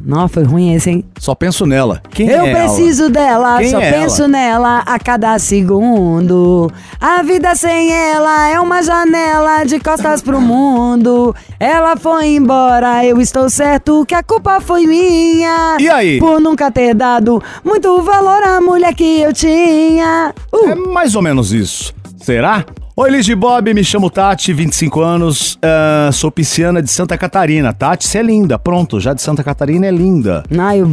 Não, 0.00 0.28
foi 0.28 0.44
ruim 0.44 0.72
esse, 0.72 0.88
hein? 0.90 1.04
Só 1.18 1.34
penso 1.34 1.66
nela. 1.66 2.00
Quem 2.10 2.28
Eu 2.28 2.44
é 2.44 2.50
ela? 2.50 2.58
preciso 2.72 3.10
dela, 3.10 3.58
Quem 3.58 3.70
só 3.70 3.80
é 3.80 3.92
penso 3.92 4.22
ela? 4.22 4.28
nela 4.28 4.78
a 4.86 4.96
cada 5.00 5.36
segundo. 5.40 6.70
A 7.00 7.22
vida 7.24 7.56
sem 7.56 7.90
ela 7.92 8.48
é 8.48 8.60
uma 8.60 8.82
janela 8.84 9.64
de 9.64 9.80
costas 9.80 10.22
pro 10.22 10.40
mundo. 10.40 11.34
Ela 11.58 11.96
foi 11.96 12.36
embora, 12.36 13.04
eu 13.04 13.20
estou 13.20 13.50
certo 13.50 14.04
que 14.06 14.14
a 14.14 14.22
culpa 14.22 14.60
foi 14.60 14.86
minha. 14.86 15.76
E 15.80 15.90
aí? 15.90 16.20
Por 16.20 16.40
nunca 16.40 16.70
ter 16.70 16.94
dado 16.94 17.42
muito 17.64 18.00
valor 18.02 18.42
à 18.44 18.60
mulher 18.60 18.94
que 18.94 19.20
eu 19.20 19.32
tinha. 19.32 20.32
Uh, 20.52 20.70
É 20.70 20.74
mais 20.76 21.16
ou 21.16 21.22
menos 21.22 21.52
isso. 21.52 21.92
Será? 22.20 22.64
Oi, 22.96 23.10
Liz 23.10 23.26
Bob, 23.34 23.72
me 23.72 23.82
chamo 23.82 24.10
Tati, 24.10 24.52
25 24.52 25.00
anos, 25.00 25.58
ah, 25.62 26.10
sou 26.12 26.30
pisciana 26.30 26.82
de 26.82 26.90
Santa 26.90 27.16
Catarina. 27.16 27.72
Tati, 27.72 28.06
você 28.06 28.18
é 28.18 28.22
linda. 28.22 28.58
Pronto, 28.58 29.00
já 29.00 29.14
de 29.14 29.22
Santa 29.22 29.42
Catarina 29.42 29.86
é 29.86 29.90
linda. 29.90 30.42
ai, 30.58 30.80
eu- 30.80 30.90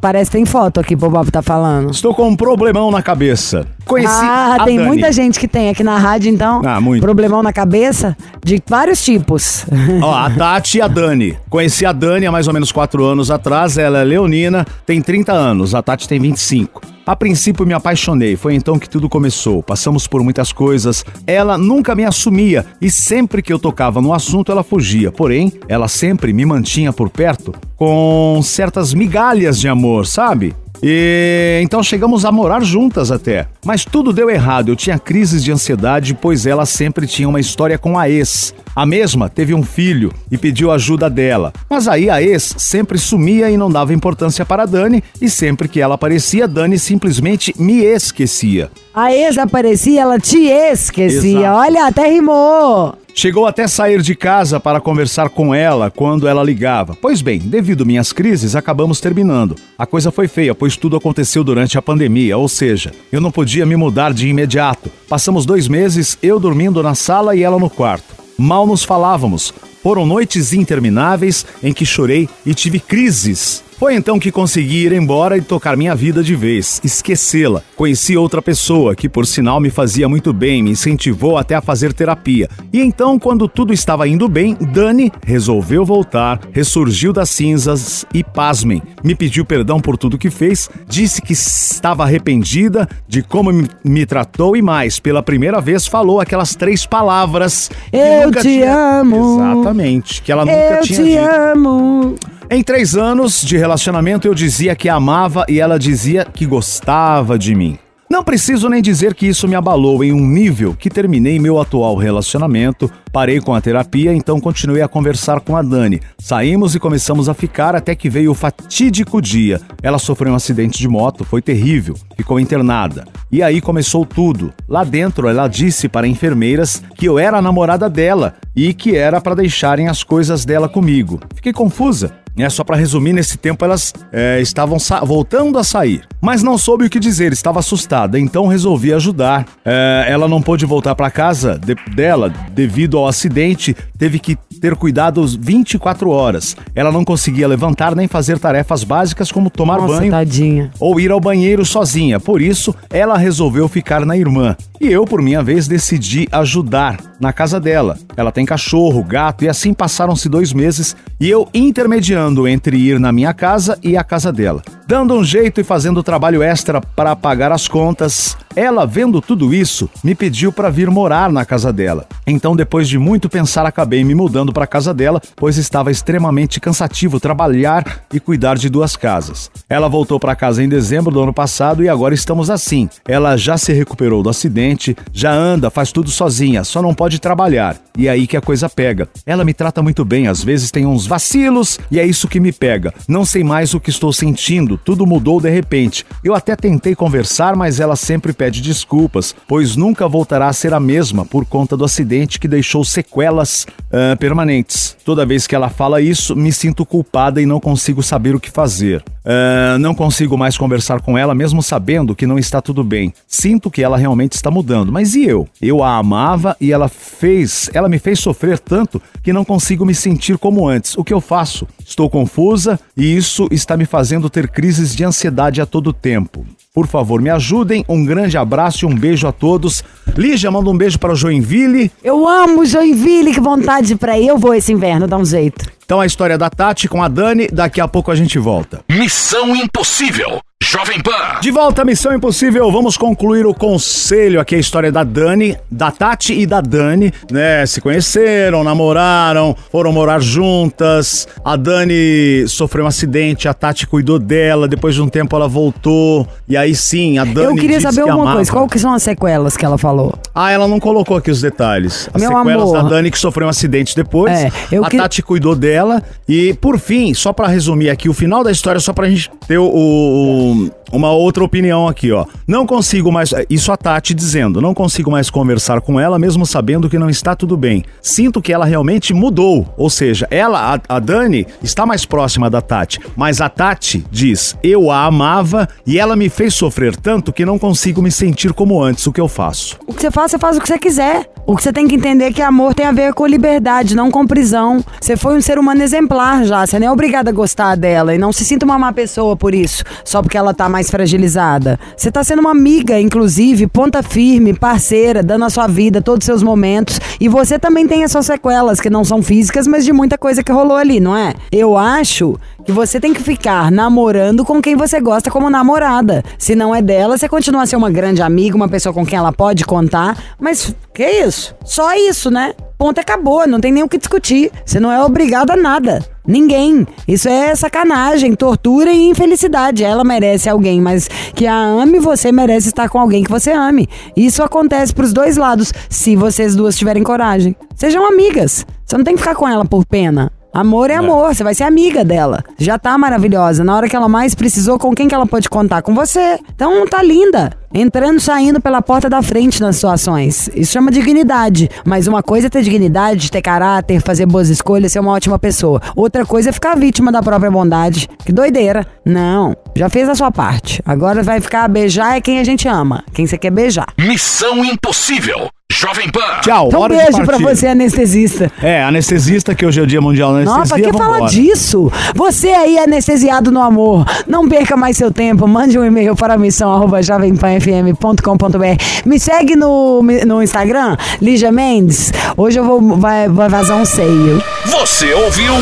parece 0.00 0.32
que 0.32 0.36
tem 0.36 0.44
foto 0.44 0.80
aqui 0.80 0.96
pro 0.96 1.08
Bob 1.08 1.30
tá 1.30 1.40
falando. 1.40 1.90
Estou 1.92 2.12
com 2.12 2.26
um 2.28 2.34
problemão 2.34 2.90
na 2.90 3.00
cabeça. 3.02 3.66
Conheci 3.84 4.12
Ah, 4.24 4.56
a 4.60 4.64
tem 4.64 4.76
Dani. 4.78 4.88
muita 4.88 5.12
gente 5.12 5.38
que 5.38 5.46
tem 5.46 5.68
aqui 5.70 5.84
na 5.84 5.96
rádio, 5.96 6.28
então. 6.32 6.60
Ah, 6.64 6.80
muito. 6.80 7.02
Problemão 7.02 7.40
na 7.40 7.52
cabeça 7.52 8.16
de 8.44 8.60
vários 8.68 9.04
tipos. 9.04 9.64
Ó, 10.02 10.12
a 10.12 10.28
Tati 10.30 10.78
e 10.78 10.82
a 10.82 10.88
Dani. 10.88 11.38
Conheci 11.48 11.86
a 11.86 11.92
Dani 11.92 12.26
há 12.26 12.32
mais 12.32 12.48
ou 12.48 12.52
menos 12.52 12.72
4 12.72 13.04
anos 13.04 13.30
atrás. 13.30 13.78
Ela 13.78 14.00
é 14.00 14.04
leonina, 14.04 14.66
tem 14.84 15.00
30 15.00 15.32
anos. 15.32 15.72
A 15.72 15.82
Tati 15.82 16.08
tem 16.08 16.18
25. 16.18 16.80
A 17.08 17.16
princípio 17.16 17.64
me 17.64 17.72
apaixonei, 17.72 18.36
foi 18.36 18.54
então 18.54 18.78
que 18.78 18.86
tudo 18.86 19.08
começou. 19.08 19.62
Passamos 19.62 20.06
por 20.06 20.22
muitas 20.22 20.52
coisas. 20.52 21.06
Ela 21.26 21.56
nunca 21.56 21.94
me 21.94 22.04
assumia 22.04 22.66
e 22.82 22.90
sempre 22.90 23.40
que 23.40 23.50
eu 23.50 23.58
tocava 23.58 24.02
no 24.02 24.12
assunto 24.12 24.52
ela 24.52 24.62
fugia. 24.62 25.10
Porém, 25.10 25.50
ela 25.68 25.88
sempre 25.88 26.34
me 26.34 26.44
mantinha 26.44 26.92
por 26.92 27.08
perto 27.08 27.54
com 27.76 28.38
certas 28.42 28.92
migalhas 28.92 29.58
de 29.58 29.68
amor, 29.68 30.06
sabe? 30.06 30.54
E 30.82 31.60
então 31.62 31.82
chegamos 31.82 32.24
a 32.24 32.32
morar 32.32 32.62
juntas 32.62 33.10
até. 33.10 33.46
Mas 33.64 33.84
tudo 33.84 34.12
deu 34.12 34.30
errado. 34.30 34.68
Eu 34.68 34.76
tinha 34.76 34.98
crises 34.98 35.42
de 35.42 35.52
ansiedade, 35.52 36.14
pois 36.14 36.46
ela 36.46 36.64
sempre 36.66 37.06
tinha 37.06 37.28
uma 37.28 37.40
história 37.40 37.78
com 37.78 37.98
a 37.98 38.08
ex. 38.08 38.54
A 38.74 38.86
mesma 38.86 39.28
teve 39.28 39.54
um 39.54 39.62
filho 39.62 40.12
e 40.30 40.38
pediu 40.38 40.70
ajuda 40.70 41.10
dela. 41.10 41.52
Mas 41.68 41.88
aí 41.88 42.08
a 42.08 42.22
ex 42.22 42.54
sempre 42.58 42.96
sumia 42.96 43.50
e 43.50 43.56
não 43.56 43.70
dava 43.70 43.92
importância 43.92 44.44
para 44.44 44.62
a 44.62 44.66
Dani, 44.66 45.02
e 45.20 45.28
sempre 45.28 45.66
que 45.66 45.80
ela 45.80 45.96
aparecia, 45.96 46.46
Dani 46.46 46.78
simplesmente 46.78 47.52
me 47.58 47.82
esquecia. 47.82 48.70
A 48.94 49.12
ex 49.12 49.36
aparecia, 49.36 50.02
ela 50.02 50.20
te 50.20 50.46
esquecia. 50.46 51.40
Exato. 51.40 51.56
Olha, 51.56 51.86
até 51.86 52.08
rimou. 52.08 52.94
Chegou 53.20 53.46
até 53.46 53.66
sair 53.66 54.00
de 54.00 54.14
casa 54.14 54.60
para 54.60 54.80
conversar 54.80 55.28
com 55.28 55.52
ela 55.52 55.90
quando 55.90 56.28
ela 56.28 56.40
ligava. 56.40 56.96
Pois 57.02 57.20
bem, 57.20 57.40
devido 57.40 57.84
minhas 57.84 58.12
crises, 58.12 58.54
acabamos 58.54 59.00
terminando. 59.00 59.56
A 59.76 59.84
coisa 59.84 60.12
foi 60.12 60.28
feia, 60.28 60.54
pois 60.54 60.76
tudo 60.76 60.96
aconteceu 60.96 61.42
durante 61.42 61.76
a 61.76 61.82
pandemia, 61.82 62.38
ou 62.38 62.48
seja, 62.48 62.92
eu 63.10 63.20
não 63.20 63.32
podia 63.32 63.66
me 63.66 63.74
mudar 63.74 64.12
de 64.12 64.28
imediato. 64.28 64.88
Passamos 65.08 65.44
dois 65.44 65.66
meses, 65.66 66.16
eu 66.22 66.38
dormindo 66.38 66.80
na 66.80 66.94
sala 66.94 67.34
e 67.34 67.42
ela 67.42 67.58
no 67.58 67.68
quarto. 67.68 68.14
Mal 68.38 68.68
nos 68.68 68.84
falávamos. 68.84 69.52
Foram 69.82 70.06
noites 70.06 70.52
intermináveis 70.52 71.44
em 71.60 71.72
que 71.72 71.84
chorei 71.84 72.28
e 72.46 72.54
tive 72.54 72.78
crises. 72.78 73.64
Foi 73.78 73.94
então 73.94 74.18
que 74.18 74.32
consegui 74.32 74.86
ir 74.86 74.92
embora 74.92 75.36
e 75.38 75.40
tocar 75.40 75.76
minha 75.76 75.94
vida 75.94 76.20
de 76.20 76.34
vez, 76.34 76.80
esquecê-la. 76.82 77.62
Conheci 77.76 78.16
outra 78.16 78.42
pessoa 78.42 78.92
que, 78.96 79.08
por 79.08 79.24
sinal, 79.24 79.60
me 79.60 79.70
fazia 79.70 80.08
muito 80.08 80.32
bem, 80.32 80.64
me 80.64 80.70
incentivou 80.72 81.38
até 81.38 81.54
a 81.54 81.60
fazer 81.60 81.92
terapia. 81.92 82.48
E 82.72 82.80
então, 82.80 83.20
quando 83.20 83.46
tudo 83.46 83.72
estava 83.72 84.08
indo 84.08 84.28
bem, 84.28 84.56
Dani 84.72 85.12
resolveu 85.24 85.84
voltar, 85.84 86.40
ressurgiu 86.50 87.12
das 87.12 87.30
cinzas 87.30 88.04
e, 88.12 88.24
pasmem, 88.24 88.82
me 89.04 89.14
pediu 89.14 89.44
perdão 89.44 89.78
por 89.78 89.96
tudo 89.96 90.18
que 90.18 90.28
fez, 90.28 90.68
disse 90.88 91.22
que 91.22 91.32
estava 91.32 92.02
arrependida 92.02 92.88
de 93.06 93.22
como 93.22 93.52
me, 93.84 94.04
tratou 94.04 94.56
e 94.56 94.60
mais, 94.62 94.98
pela 94.98 95.22
primeira 95.22 95.60
vez 95.60 95.86
falou 95.86 96.20
aquelas 96.20 96.56
três 96.56 96.84
palavras. 96.84 97.70
Eu 97.92 98.32
te 98.32 98.40
tinha- 98.42 98.74
amo. 99.02 99.36
Exatamente, 99.36 100.20
que 100.20 100.32
ela 100.32 100.44
nunca 100.44 100.56
Eu 100.58 100.80
tinha 100.82 100.98
te 100.98 101.04
dito. 101.04 101.20
amo. 101.24 102.16
Em 102.50 102.62
três 102.62 102.96
anos 102.96 103.42
de 103.42 103.58
relacionamento, 103.58 104.26
eu 104.26 104.34
dizia 104.34 104.74
que 104.74 104.88
amava 104.88 105.44
e 105.50 105.60
ela 105.60 105.78
dizia 105.78 106.24
que 106.24 106.46
gostava 106.46 107.38
de 107.38 107.54
mim. 107.54 107.78
Não 108.10 108.24
preciso 108.24 108.70
nem 108.70 108.80
dizer 108.80 109.12
que 109.12 109.26
isso 109.26 109.46
me 109.46 109.54
abalou 109.54 110.02
em 110.02 110.14
um 110.14 110.26
nível 110.26 110.74
que 110.74 110.88
terminei 110.88 111.38
meu 111.38 111.60
atual 111.60 111.94
relacionamento, 111.94 112.90
parei 113.12 113.38
com 113.38 113.54
a 113.54 113.60
terapia, 113.60 114.14
então 114.14 114.40
continuei 114.40 114.80
a 114.80 114.88
conversar 114.88 115.40
com 115.40 115.54
a 115.54 115.60
Dani. 115.60 116.00
Saímos 116.18 116.74
e 116.74 116.80
começamos 116.80 117.28
a 117.28 117.34
ficar 117.34 117.76
até 117.76 117.94
que 117.94 118.08
veio 118.08 118.30
o 118.30 118.34
fatídico 118.34 119.20
dia. 119.20 119.60
Ela 119.82 119.98
sofreu 119.98 120.32
um 120.32 120.36
acidente 120.36 120.78
de 120.78 120.88
moto, 120.88 121.24
foi 121.24 121.42
terrível, 121.42 121.96
ficou 122.16 122.40
internada. 122.40 123.04
E 123.30 123.42
aí 123.42 123.60
começou 123.60 124.06
tudo. 124.06 124.54
Lá 124.66 124.84
dentro, 124.84 125.28
ela 125.28 125.46
disse 125.46 125.86
para 125.86 126.08
enfermeiras 126.08 126.82
que 126.96 127.04
eu 127.04 127.18
era 127.18 127.36
a 127.36 127.42
namorada 127.42 127.90
dela 127.90 128.36
e 128.56 128.72
que 128.72 128.96
era 128.96 129.20
para 129.20 129.34
deixarem 129.34 129.86
as 129.86 130.02
coisas 130.02 130.46
dela 130.46 130.66
comigo. 130.66 131.20
Fiquei 131.34 131.52
confusa. 131.52 132.14
É, 132.38 132.48
só 132.48 132.62
para 132.64 132.76
resumir, 132.76 133.12
nesse 133.12 133.36
tempo 133.36 133.64
elas 133.64 133.92
é, 134.12 134.40
estavam 134.40 134.78
voltando 135.04 135.58
a 135.58 135.64
sair. 135.64 136.02
Mas 136.20 136.42
não 136.42 136.56
soube 136.58 136.84
o 136.86 136.90
que 136.90 136.98
dizer, 137.00 137.32
estava 137.32 137.58
assustada, 137.60 138.18
então 138.18 138.46
resolvi 138.46 138.92
ajudar. 138.92 139.46
É, 139.64 140.06
ela 140.08 140.28
não 140.28 140.40
pôde 140.42 140.64
voltar 140.66 140.94
para 140.94 141.10
casa 141.10 141.58
de- 141.58 141.74
dela 141.94 142.32
devido 142.52 142.96
ao 142.98 143.06
acidente, 143.06 143.74
teve 143.96 144.18
que 144.18 144.36
ter 144.58 144.74
cuidados 144.76 145.34
24 145.34 146.10
horas. 146.10 146.56
Ela 146.74 146.92
não 146.92 147.04
conseguia 147.04 147.48
levantar 147.48 147.94
nem 147.94 148.08
fazer 148.08 148.38
tarefas 148.38 148.84
básicas 148.84 149.32
como 149.32 149.50
tomar 149.50 149.78
Nossa, 149.78 149.98
banho 150.00 150.10
tadinha. 150.10 150.70
ou 150.78 151.00
ir 151.00 151.10
ao 151.10 151.20
banheiro 151.20 151.64
sozinha. 151.64 152.20
Por 152.20 152.42
isso, 152.42 152.74
ela 152.90 153.16
resolveu 153.16 153.68
ficar 153.68 154.04
na 154.04 154.16
irmã. 154.16 154.56
E 154.80 154.86
eu, 154.86 155.04
por 155.04 155.20
minha 155.20 155.42
vez, 155.42 155.66
decidi 155.66 156.28
ajudar 156.30 156.98
na 157.18 157.32
casa 157.32 157.58
dela. 157.58 157.98
Ela 158.16 158.30
tem 158.30 158.46
cachorro, 158.46 159.02
gato 159.02 159.44
e 159.44 159.48
assim 159.48 159.74
passaram-se 159.74 160.28
dois 160.28 160.52
meses 160.52 160.94
e 161.20 161.28
eu 161.28 161.48
intermediando 161.52 162.46
entre 162.46 162.76
ir 162.76 163.00
na 163.00 163.10
minha 163.12 163.34
casa 163.34 163.78
e 163.82 163.96
a 163.96 164.04
casa 164.04 164.32
dela. 164.32 164.62
Dando 164.88 165.12
um 165.12 165.22
jeito 165.22 165.60
e 165.60 165.64
fazendo 165.64 166.02
trabalho 166.02 166.42
extra 166.42 166.80
para 166.80 167.14
pagar 167.14 167.52
as 167.52 167.68
contas. 167.68 168.38
Ela, 168.56 168.86
vendo 168.86 169.20
tudo 169.20 169.52
isso, 169.52 169.88
me 170.02 170.14
pediu 170.14 170.50
para 170.50 170.70
vir 170.70 170.90
morar 170.90 171.30
na 171.30 171.44
casa 171.44 171.70
dela. 171.70 172.06
Então, 172.26 172.56
depois 172.56 172.88
de 172.88 172.98
muito 172.98 173.28
pensar, 173.28 173.66
acabei 173.66 174.02
me 174.02 174.14
mudando 174.14 174.50
para 174.50 174.64
a 174.64 174.66
casa 174.66 174.94
dela, 174.94 175.20
pois 175.36 175.58
estava 175.58 175.90
extremamente 175.90 176.58
cansativo 176.58 177.20
trabalhar 177.20 178.00
e 178.12 178.18
cuidar 178.18 178.56
de 178.56 178.70
duas 178.70 178.96
casas. 178.96 179.50
Ela 179.68 179.88
voltou 179.88 180.18
para 180.18 180.34
casa 180.34 180.64
em 180.64 180.68
dezembro 180.68 181.12
do 181.12 181.22
ano 181.22 181.34
passado 181.34 181.84
e 181.84 181.88
agora 181.88 182.14
estamos 182.14 182.48
assim. 182.48 182.88
Ela 183.06 183.36
já 183.36 183.58
se 183.58 183.74
recuperou 183.74 184.22
do 184.22 184.30
acidente, 184.30 184.96
já 185.12 185.32
anda, 185.32 185.70
faz 185.70 185.92
tudo 185.92 186.10
sozinha, 186.10 186.64
só 186.64 186.80
não 186.80 186.94
pode 186.94 187.20
trabalhar. 187.20 187.76
E 187.96 188.08
é 188.08 188.10
aí 188.10 188.26
que 188.26 188.36
a 188.36 188.40
coisa 188.40 188.68
pega. 188.70 189.08
Ela 189.26 189.44
me 189.44 189.52
trata 189.52 189.82
muito 189.82 190.04
bem, 190.04 190.28
às 190.28 190.42
vezes 190.42 190.70
tem 190.70 190.86
uns 190.86 191.06
vacilos 191.06 191.78
e 191.90 192.00
é 192.00 192.06
isso 192.06 192.26
que 192.26 192.40
me 192.40 192.52
pega. 192.52 192.94
Não 193.06 193.24
sei 193.24 193.44
mais 193.44 193.74
o 193.74 193.80
que 193.80 193.90
estou 193.90 194.12
sentindo, 194.12 194.77
tudo 194.78 195.06
mudou 195.06 195.40
de 195.40 195.50
repente. 195.50 196.04
Eu 196.22 196.34
até 196.34 196.56
tentei 196.56 196.94
conversar, 196.94 197.56
mas 197.56 197.80
ela 197.80 197.96
sempre 197.96 198.32
pede 198.32 198.60
desculpas, 198.60 199.34
pois 199.46 199.76
nunca 199.76 200.08
voltará 200.08 200.48
a 200.48 200.52
ser 200.52 200.72
a 200.72 200.80
mesma 200.80 201.24
por 201.24 201.44
conta 201.44 201.76
do 201.76 201.84
acidente 201.84 202.40
que 202.40 202.48
deixou 202.48 202.84
sequelas 202.84 203.66
ah, 203.92 204.16
permanentes. 204.16 204.96
Toda 205.04 205.26
vez 205.26 205.46
que 205.46 205.54
ela 205.54 205.68
fala 205.68 206.00
isso, 206.00 206.36
me 206.36 206.52
sinto 206.52 206.84
culpada 206.84 207.40
e 207.40 207.46
não 207.46 207.60
consigo 207.60 208.02
saber 208.02 208.34
o 208.34 208.40
que 208.40 208.50
fazer. 208.50 209.02
Ah, 209.24 209.76
não 209.78 209.94
consigo 209.94 210.38
mais 210.38 210.56
conversar 210.56 211.00
com 211.00 211.16
ela, 211.16 211.34
mesmo 211.34 211.62
sabendo 211.62 212.14
que 212.14 212.26
não 212.26 212.38
está 212.38 212.60
tudo 212.62 212.82
bem. 212.82 213.12
Sinto 213.26 213.70
que 213.70 213.82
ela 213.82 213.96
realmente 213.96 214.32
está 214.32 214.50
mudando, 214.50 214.90
mas 214.90 215.14
e 215.14 215.24
eu? 215.24 215.46
Eu 215.60 215.82
a 215.82 215.96
amava 215.96 216.56
e 216.60 216.72
ela 216.72 216.88
fez, 216.88 217.70
ela 217.74 217.88
me 217.88 217.98
fez 217.98 218.18
sofrer 218.20 218.58
tanto 218.58 219.00
que 219.22 219.32
não 219.32 219.44
consigo 219.44 219.84
me 219.84 219.94
sentir 219.94 220.38
como 220.38 220.66
antes. 220.66 220.96
O 220.96 221.04
que 221.04 221.12
eu 221.12 221.20
faço? 221.20 221.66
Estou 221.84 222.08
confusa 222.08 222.78
e 222.96 223.16
isso 223.16 223.48
está 223.50 223.76
me 223.76 223.84
fazendo 223.84 224.30
ter 224.30 224.48
crises 224.68 224.94
de 224.94 225.02
ansiedade 225.02 225.62
a 225.62 225.66
todo 225.66 225.94
tempo. 225.94 226.44
Por 226.74 226.86
favor, 226.86 227.22
me 227.22 227.30
ajudem. 227.30 227.86
Um 227.88 228.04
grande 228.04 228.36
abraço 228.36 228.84
e 228.84 228.86
um 228.86 228.94
beijo 228.94 229.26
a 229.26 229.32
todos. 229.32 229.82
Lígia, 230.14 230.50
manda 230.50 230.68
um 230.68 230.76
beijo 230.76 230.98
para 230.98 231.10
o 231.10 231.16
Joinville. 231.16 231.90
Eu 232.04 232.28
amo 232.28 232.66
Joinville, 232.66 233.32
que 233.32 233.40
vontade 233.40 233.96
pra 233.96 234.18
ir. 234.18 234.28
Eu 234.28 234.36
vou 234.36 234.54
esse 234.54 234.70
inverno, 234.70 235.08
dá 235.08 235.16
um 235.16 235.24
jeito. 235.24 235.64
Então 235.86 236.02
a 236.02 236.04
história 236.04 236.36
da 236.36 236.50
Tati 236.50 236.86
com 236.86 237.02
a 237.02 237.08
Dani, 237.08 237.48
daqui 237.50 237.80
a 237.80 237.88
pouco 237.88 238.10
a 238.10 238.14
gente 238.14 238.38
volta. 238.38 238.82
Missão 238.90 239.56
Impossível. 239.56 240.38
Jovem 240.62 241.00
Pan. 241.00 241.40
De 241.40 241.52
volta 241.52 241.82
à 241.82 241.84
Missão 241.84 242.12
Impossível, 242.12 242.70
vamos 242.72 242.96
concluir 242.96 243.46
o 243.46 243.54
conselho 243.54 244.40
aqui, 244.40 244.56
a 244.56 244.58
história 244.58 244.90
da 244.90 245.04
Dani, 245.04 245.56
da 245.70 245.90
Tati 245.92 246.34
e 246.34 246.44
da 246.46 246.60
Dani, 246.60 247.12
né? 247.30 247.64
Se 247.64 247.80
conheceram, 247.80 248.64
namoraram, 248.64 249.56
foram 249.70 249.92
morar 249.92 250.20
juntas. 250.20 251.28
A 251.44 251.54
Dani 251.56 252.44
sofreu 252.48 252.84
um 252.84 252.88
acidente, 252.88 253.46
a 253.48 253.54
Tati 253.54 253.86
cuidou 253.86 254.18
dela, 254.18 254.66
depois 254.66 254.96
de 254.96 255.00
um 255.00 255.08
tempo 255.08 255.34
ela 255.36 255.46
voltou. 255.48 256.26
E 256.48 256.56
aí 256.56 256.74
sim, 256.74 257.18
a 257.18 257.24
Dani 257.24 257.46
Eu 257.46 257.54
queria 257.54 257.78
disse 257.78 257.82
saber 257.94 258.02
que 258.04 258.10
uma 258.10 258.22
amava. 258.22 258.36
coisa, 258.36 258.50
qual 258.52 258.66
que 258.68 258.78
são 258.80 258.92
as 258.92 259.02
sequelas 259.04 259.56
que 259.56 259.64
ela 259.64 259.78
falou? 259.78 260.12
Ah, 260.34 260.50
ela 260.50 260.66
não 260.66 260.80
colocou 260.80 261.16
aqui 261.16 261.30
os 261.30 261.40
detalhes. 261.40 262.10
As 262.12 262.20
Meu 262.20 262.30
sequelas 262.32 262.62
amor. 262.68 262.82
da 262.82 262.88
Dani 262.88 263.10
que 263.12 263.18
sofreu 263.18 263.46
um 263.46 263.50
acidente 263.50 263.94
depois. 263.94 264.32
É, 264.36 264.50
eu 264.72 264.84
a 264.84 264.90
que- 264.90 264.96
Tati 264.98 265.22
cuidou 265.22 265.54
dela. 265.54 266.02
E, 266.28 266.52
por 266.54 266.78
fim, 266.80 267.14
só 267.14 267.32
pra 267.32 267.46
resumir 267.46 267.88
aqui 267.90 268.08
o 268.08 268.12
final 268.12 268.42
da 268.42 268.50
história, 268.50 268.80
só 268.80 268.92
pra 268.92 269.08
gente 269.08 269.30
ter 269.46 269.56
o, 269.56 269.64
o- 269.64 270.47
قوم 270.48 270.70
uma 270.92 271.10
outra 271.10 271.44
opinião 271.44 271.86
aqui, 271.86 272.12
ó. 272.12 272.24
Não 272.46 272.66
consigo 272.66 273.12
mais. 273.12 273.32
Isso 273.48 273.72
a 273.72 273.76
Tati 273.76 274.14
dizendo. 274.14 274.60
Não 274.60 274.74
consigo 274.74 275.10
mais 275.10 275.30
conversar 275.30 275.80
com 275.80 275.98
ela, 275.98 276.18
mesmo 276.18 276.46
sabendo 276.46 276.88
que 276.88 276.98
não 276.98 277.10
está 277.10 277.34
tudo 277.34 277.56
bem. 277.56 277.84
Sinto 278.00 278.40
que 278.40 278.52
ela 278.52 278.64
realmente 278.64 279.12
mudou. 279.12 279.66
Ou 279.76 279.90
seja, 279.90 280.26
ela, 280.30 280.74
a, 280.74 280.96
a 280.96 280.98
Dani, 280.98 281.46
está 281.62 281.84
mais 281.84 282.04
próxima 282.04 282.48
da 282.48 282.60
Tati. 282.60 283.00
Mas 283.16 283.40
a 283.40 283.48
Tati 283.48 284.04
diz: 284.10 284.56
Eu 284.62 284.90
a 284.90 285.04
amava 285.04 285.68
e 285.86 285.98
ela 285.98 286.16
me 286.16 286.28
fez 286.28 286.54
sofrer 286.54 286.96
tanto 286.96 287.32
que 287.32 287.44
não 287.44 287.58
consigo 287.58 288.02
me 288.02 288.10
sentir 288.10 288.52
como 288.52 288.82
antes. 288.82 289.06
O 289.06 289.12
que 289.12 289.20
eu 289.20 289.28
faço? 289.28 289.78
O 289.86 289.94
que 289.94 290.00
você 290.00 290.10
faz, 290.10 290.30
você 290.30 290.38
faz 290.38 290.56
o 290.56 290.60
que 290.60 290.68
você 290.68 290.78
quiser. 290.78 291.30
O 291.46 291.56
que 291.56 291.62
você 291.62 291.72
tem 291.72 291.88
que 291.88 291.94
entender 291.94 292.24
é 292.24 292.32
que 292.32 292.42
amor 292.42 292.74
tem 292.74 292.84
a 292.84 292.92
ver 292.92 293.14
com 293.14 293.26
liberdade, 293.26 293.96
não 293.96 294.10
com 294.10 294.26
prisão. 294.26 294.84
Você 295.00 295.16
foi 295.16 295.36
um 295.36 295.40
ser 295.40 295.58
humano 295.58 295.82
exemplar 295.82 296.44
já. 296.44 296.66
Você 296.66 296.78
não 296.78 296.88
é 296.88 296.92
obrigada 296.92 297.30
a 297.30 297.32
gostar 297.32 297.74
dela. 297.74 298.14
E 298.14 298.18
não 298.18 298.34
se 298.34 298.44
sinta 298.44 298.66
uma 298.66 298.78
má 298.78 298.92
pessoa 298.92 299.34
por 299.34 299.54
isso, 299.54 299.82
só 300.04 300.20
porque 300.20 300.36
ela 300.36 300.52
tá 300.52 300.68
mais 300.68 300.77
fragilizada. 300.86 301.80
Você 301.96 302.10
tá 302.10 302.22
sendo 302.22 302.40
uma 302.40 302.52
amiga, 302.52 303.00
inclusive, 303.00 303.66
ponta 303.66 304.02
firme, 304.02 304.54
parceira, 304.54 305.22
dando 305.22 305.44
a 305.44 305.50
sua 305.50 305.66
vida, 305.66 306.00
todos 306.00 306.22
os 306.22 306.26
seus 306.26 306.42
momentos. 306.42 307.00
E 307.20 307.28
você 307.28 307.58
também 307.58 307.86
tem 307.86 308.04
as 308.04 308.12
suas 308.12 308.26
sequelas, 308.26 308.80
que 308.80 308.88
não 308.88 309.04
são 309.04 309.22
físicas, 309.22 309.66
mas 309.66 309.84
de 309.84 309.92
muita 309.92 310.16
coisa 310.16 310.42
que 310.42 310.52
rolou 310.52 310.76
ali, 310.76 311.00
não 311.00 311.16
é? 311.16 311.34
Eu 311.50 311.76
acho 311.76 312.38
que 312.64 312.72
você 312.72 313.00
tem 313.00 313.14
que 313.14 313.22
ficar 313.22 313.70
namorando 313.70 314.44
com 314.44 314.60
quem 314.60 314.76
você 314.76 315.00
gosta 315.00 315.30
como 315.30 315.50
namorada. 315.50 316.22
Se 316.38 316.54
não 316.54 316.74
é 316.74 316.82
dela, 316.82 317.16
você 317.16 317.28
continua 317.28 317.62
a 317.62 317.66
ser 317.66 317.76
uma 317.76 317.90
grande 317.90 318.22
amiga, 318.22 318.56
uma 318.56 318.68
pessoa 318.68 318.92
com 318.92 319.06
quem 319.06 319.18
ela 319.18 319.32
pode 319.32 319.64
contar. 319.64 320.16
Mas 320.38 320.74
que 320.92 321.04
isso? 321.04 321.54
Só 321.64 321.94
isso, 321.94 322.30
né? 322.30 322.54
Ponto 322.76 323.00
acabou, 323.00 323.46
não 323.46 323.58
tem 323.58 323.72
nem 323.72 323.82
o 323.82 323.88
que 323.88 323.98
discutir. 323.98 324.52
Você 324.64 324.78
não 324.78 324.92
é 324.92 325.02
obrigado 325.02 325.50
a 325.50 325.56
nada. 325.56 326.04
Ninguém. 326.28 326.86
Isso 327.08 327.26
é 327.26 327.54
sacanagem, 327.54 328.34
tortura 328.34 328.92
e 328.92 329.08
infelicidade. 329.08 329.82
Ela 329.82 330.04
merece 330.04 330.46
alguém, 330.46 330.78
mas 330.78 331.08
que 331.34 331.46
a 331.46 331.58
ame, 331.58 331.98
você 331.98 332.30
merece 332.30 332.68
estar 332.68 332.90
com 332.90 332.98
alguém 332.98 333.24
que 333.24 333.30
você 333.30 333.50
ame. 333.50 333.88
Isso 334.14 334.42
acontece 334.42 334.94
pros 334.94 335.14
dois 335.14 335.38
lados, 335.38 335.72
se 335.88 336.14
vocês 336.14 336.54
duas 336.54 336.76
tiverem 336.76 337.02
coragem. 337.02 337.56
Sejam 337.74 338.06
amigas. 338.06 338.66
Você 338.84 338.98
não 338.98 339.04
tem 339.04 339.14
que 339.14 339.20
ficar 339.20 339.34
com 339.34 339.48
ela 339.48 339.64
por 339.64 339.86
pena. 339.86 340.30
Amor 340.58 340.90
é 340.90 340.96
amor, 340.96 341.32
você 341.32 341.44
vai 341.44 341.54
ser 341.54 341.62
amiga 341.62 342.04
dela. 342.04 342.42
Já 342.58 342.76
tá 342.76 342.98
maravilhosa. 342.98 343.62
Na 343.62 343.76
hora 343.76 343.88
que 343.88 343.94
ela 343.94 344.08
mais 344.08 344.34
precisou, 344.34 344.76
com 344.76 344.92
quem 344.92 345.06
que 345.06 345.14
ela 345.14 345.24
pode 345.24 345.48
contar? 345.48 345.82
Com 345.82 345.94
você. 345.94 346.36
Então 346.52 346.84
tá 346.84 347.00
linda. 347.00 347.52
Entrando, 347.72 348.18
saindo 348.18 348.60
pela 348.60 348.82
porta 348.82 349.08
da 349.08 349.22
frente 349.22 349.60
nas 349.60 349.76
situações. 349.76 350.50
Isso 350.56 350.72
chama 350.72 350.90
dignidade. 350.90 351.68
Mas 351.84 352.08
uma 352.08 352.24
coisa 352.24 352.48
é 352.48 352.50
ter 352.50 352.62
dignidade, 352.62 353.30
ter 353.30 353.40
caráter, 353.40 354.02
fazer 354.02 354.26
boas 354.26 354.48
escolhas, 354.48 354.90
ser 354.90 354.98
uma 354.98 355.12
ótima 355.12 355.38
pessoa. 355.38 355.80
Outra 355.94 356.26
coisa 356.26 356.50
é 356.50 356.52
ficar 356.52 356.76
vítima 356.76 357.12
da 357.12 357.22
própria 357.22 357.52
bondade. 357.52 358.08
Que 358.24 358.32
doideira. 358.32 358.84
Não. 359.04 359.54
Já 359.76 359.88
fez 359.88 360.08
a 360.08 360.16
sua 360.16 360.32
parte. 360.32 360.82
Agora 360.84 361.22
vai 361.22 361.40
ficar 361.40 361.62
a 361.62 361.68
beijar 361.68 362.16
é 362.16 362.20
quem 362.20 362.40
a 362.40 362.44
gente 362.44 362.66
ama. 362.66 363.04
Quem 363.12 363.28
você 363.28 363.38
quer 363.38 363.52
beijar. 363.52 363.86
Missão 363.96 364.64
Impossível. 364.64 365.48
Jovem 365.70 366.08
Pan. 366.10 366.40
Tchau, 366.42 366.68
Então, 366.68 366.80
hora 366.80 366.96
beijo 366.96 367.18
de 367.20 367.26
pra 367.26 367.36
você, 367.38 367.66
anestesista. 367.66 368.50
É, 368.62 368.82
anestesista, 368.82 369.54
que 369.54 369.66
hoje 369.66 369.78
é 369.78 369.82
o 369.82 369.86
Dia 369.86 370.00
Mundial 370.00 370.32
da 370.32 370.38
Anestesia. 370.38 370.58
Nossa, 370.60 370.74
quer 370.76 370.92
falar 370.92 371.12
vambora. 371.12 371.30
disso? 371.30 371.92
Você 372.14 372.48
aí 372.48 372.78
anestesiado 372.78 373.50
no 373.52 373.60
amor, 373.60 374.06
não 374.26 374.48
perca 374.48 374.78
mais 374.78 374.96
seu 374.96 375.12
tempo. 375.12 375.46
Mande 375.46 375.78
um 375.78 375.84
e-mail 375.84 376.16
para 376.16 376.38
missão@jovempanfm.com.br. 376.38 378.82
Me 379.04 379.20
segue 379.20 379.54
no, 379.56 380.02
no 380.26 380.42
Instagram, 380.42 380.96
Lígia 381.20 381.52
Mendes. 381.52 382.12
Hoje 382.36 382.58
eu 382.58 382.64
vou 382.64 382.80
vai, 382.96 383.28
vai 383.28 383.48
vazar 383.50 383.76
um 383.76 383.84
seio. 383.84 384.42
Você 384.64 385.12
ouviu? 385.12 385.52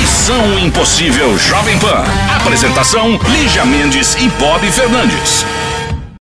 Missão 0.00 0.58
Impossível 0.58 1.38
Jovem 1.38 1.78
Pan. 1.78 2.04
Apresentação: 2.36 3.18
Lígia 3.28 3.64
Mendes 3.64 4.14
e 4.20 4.28
Bob 4.38 4.60
Fernandes. 4.70 5.46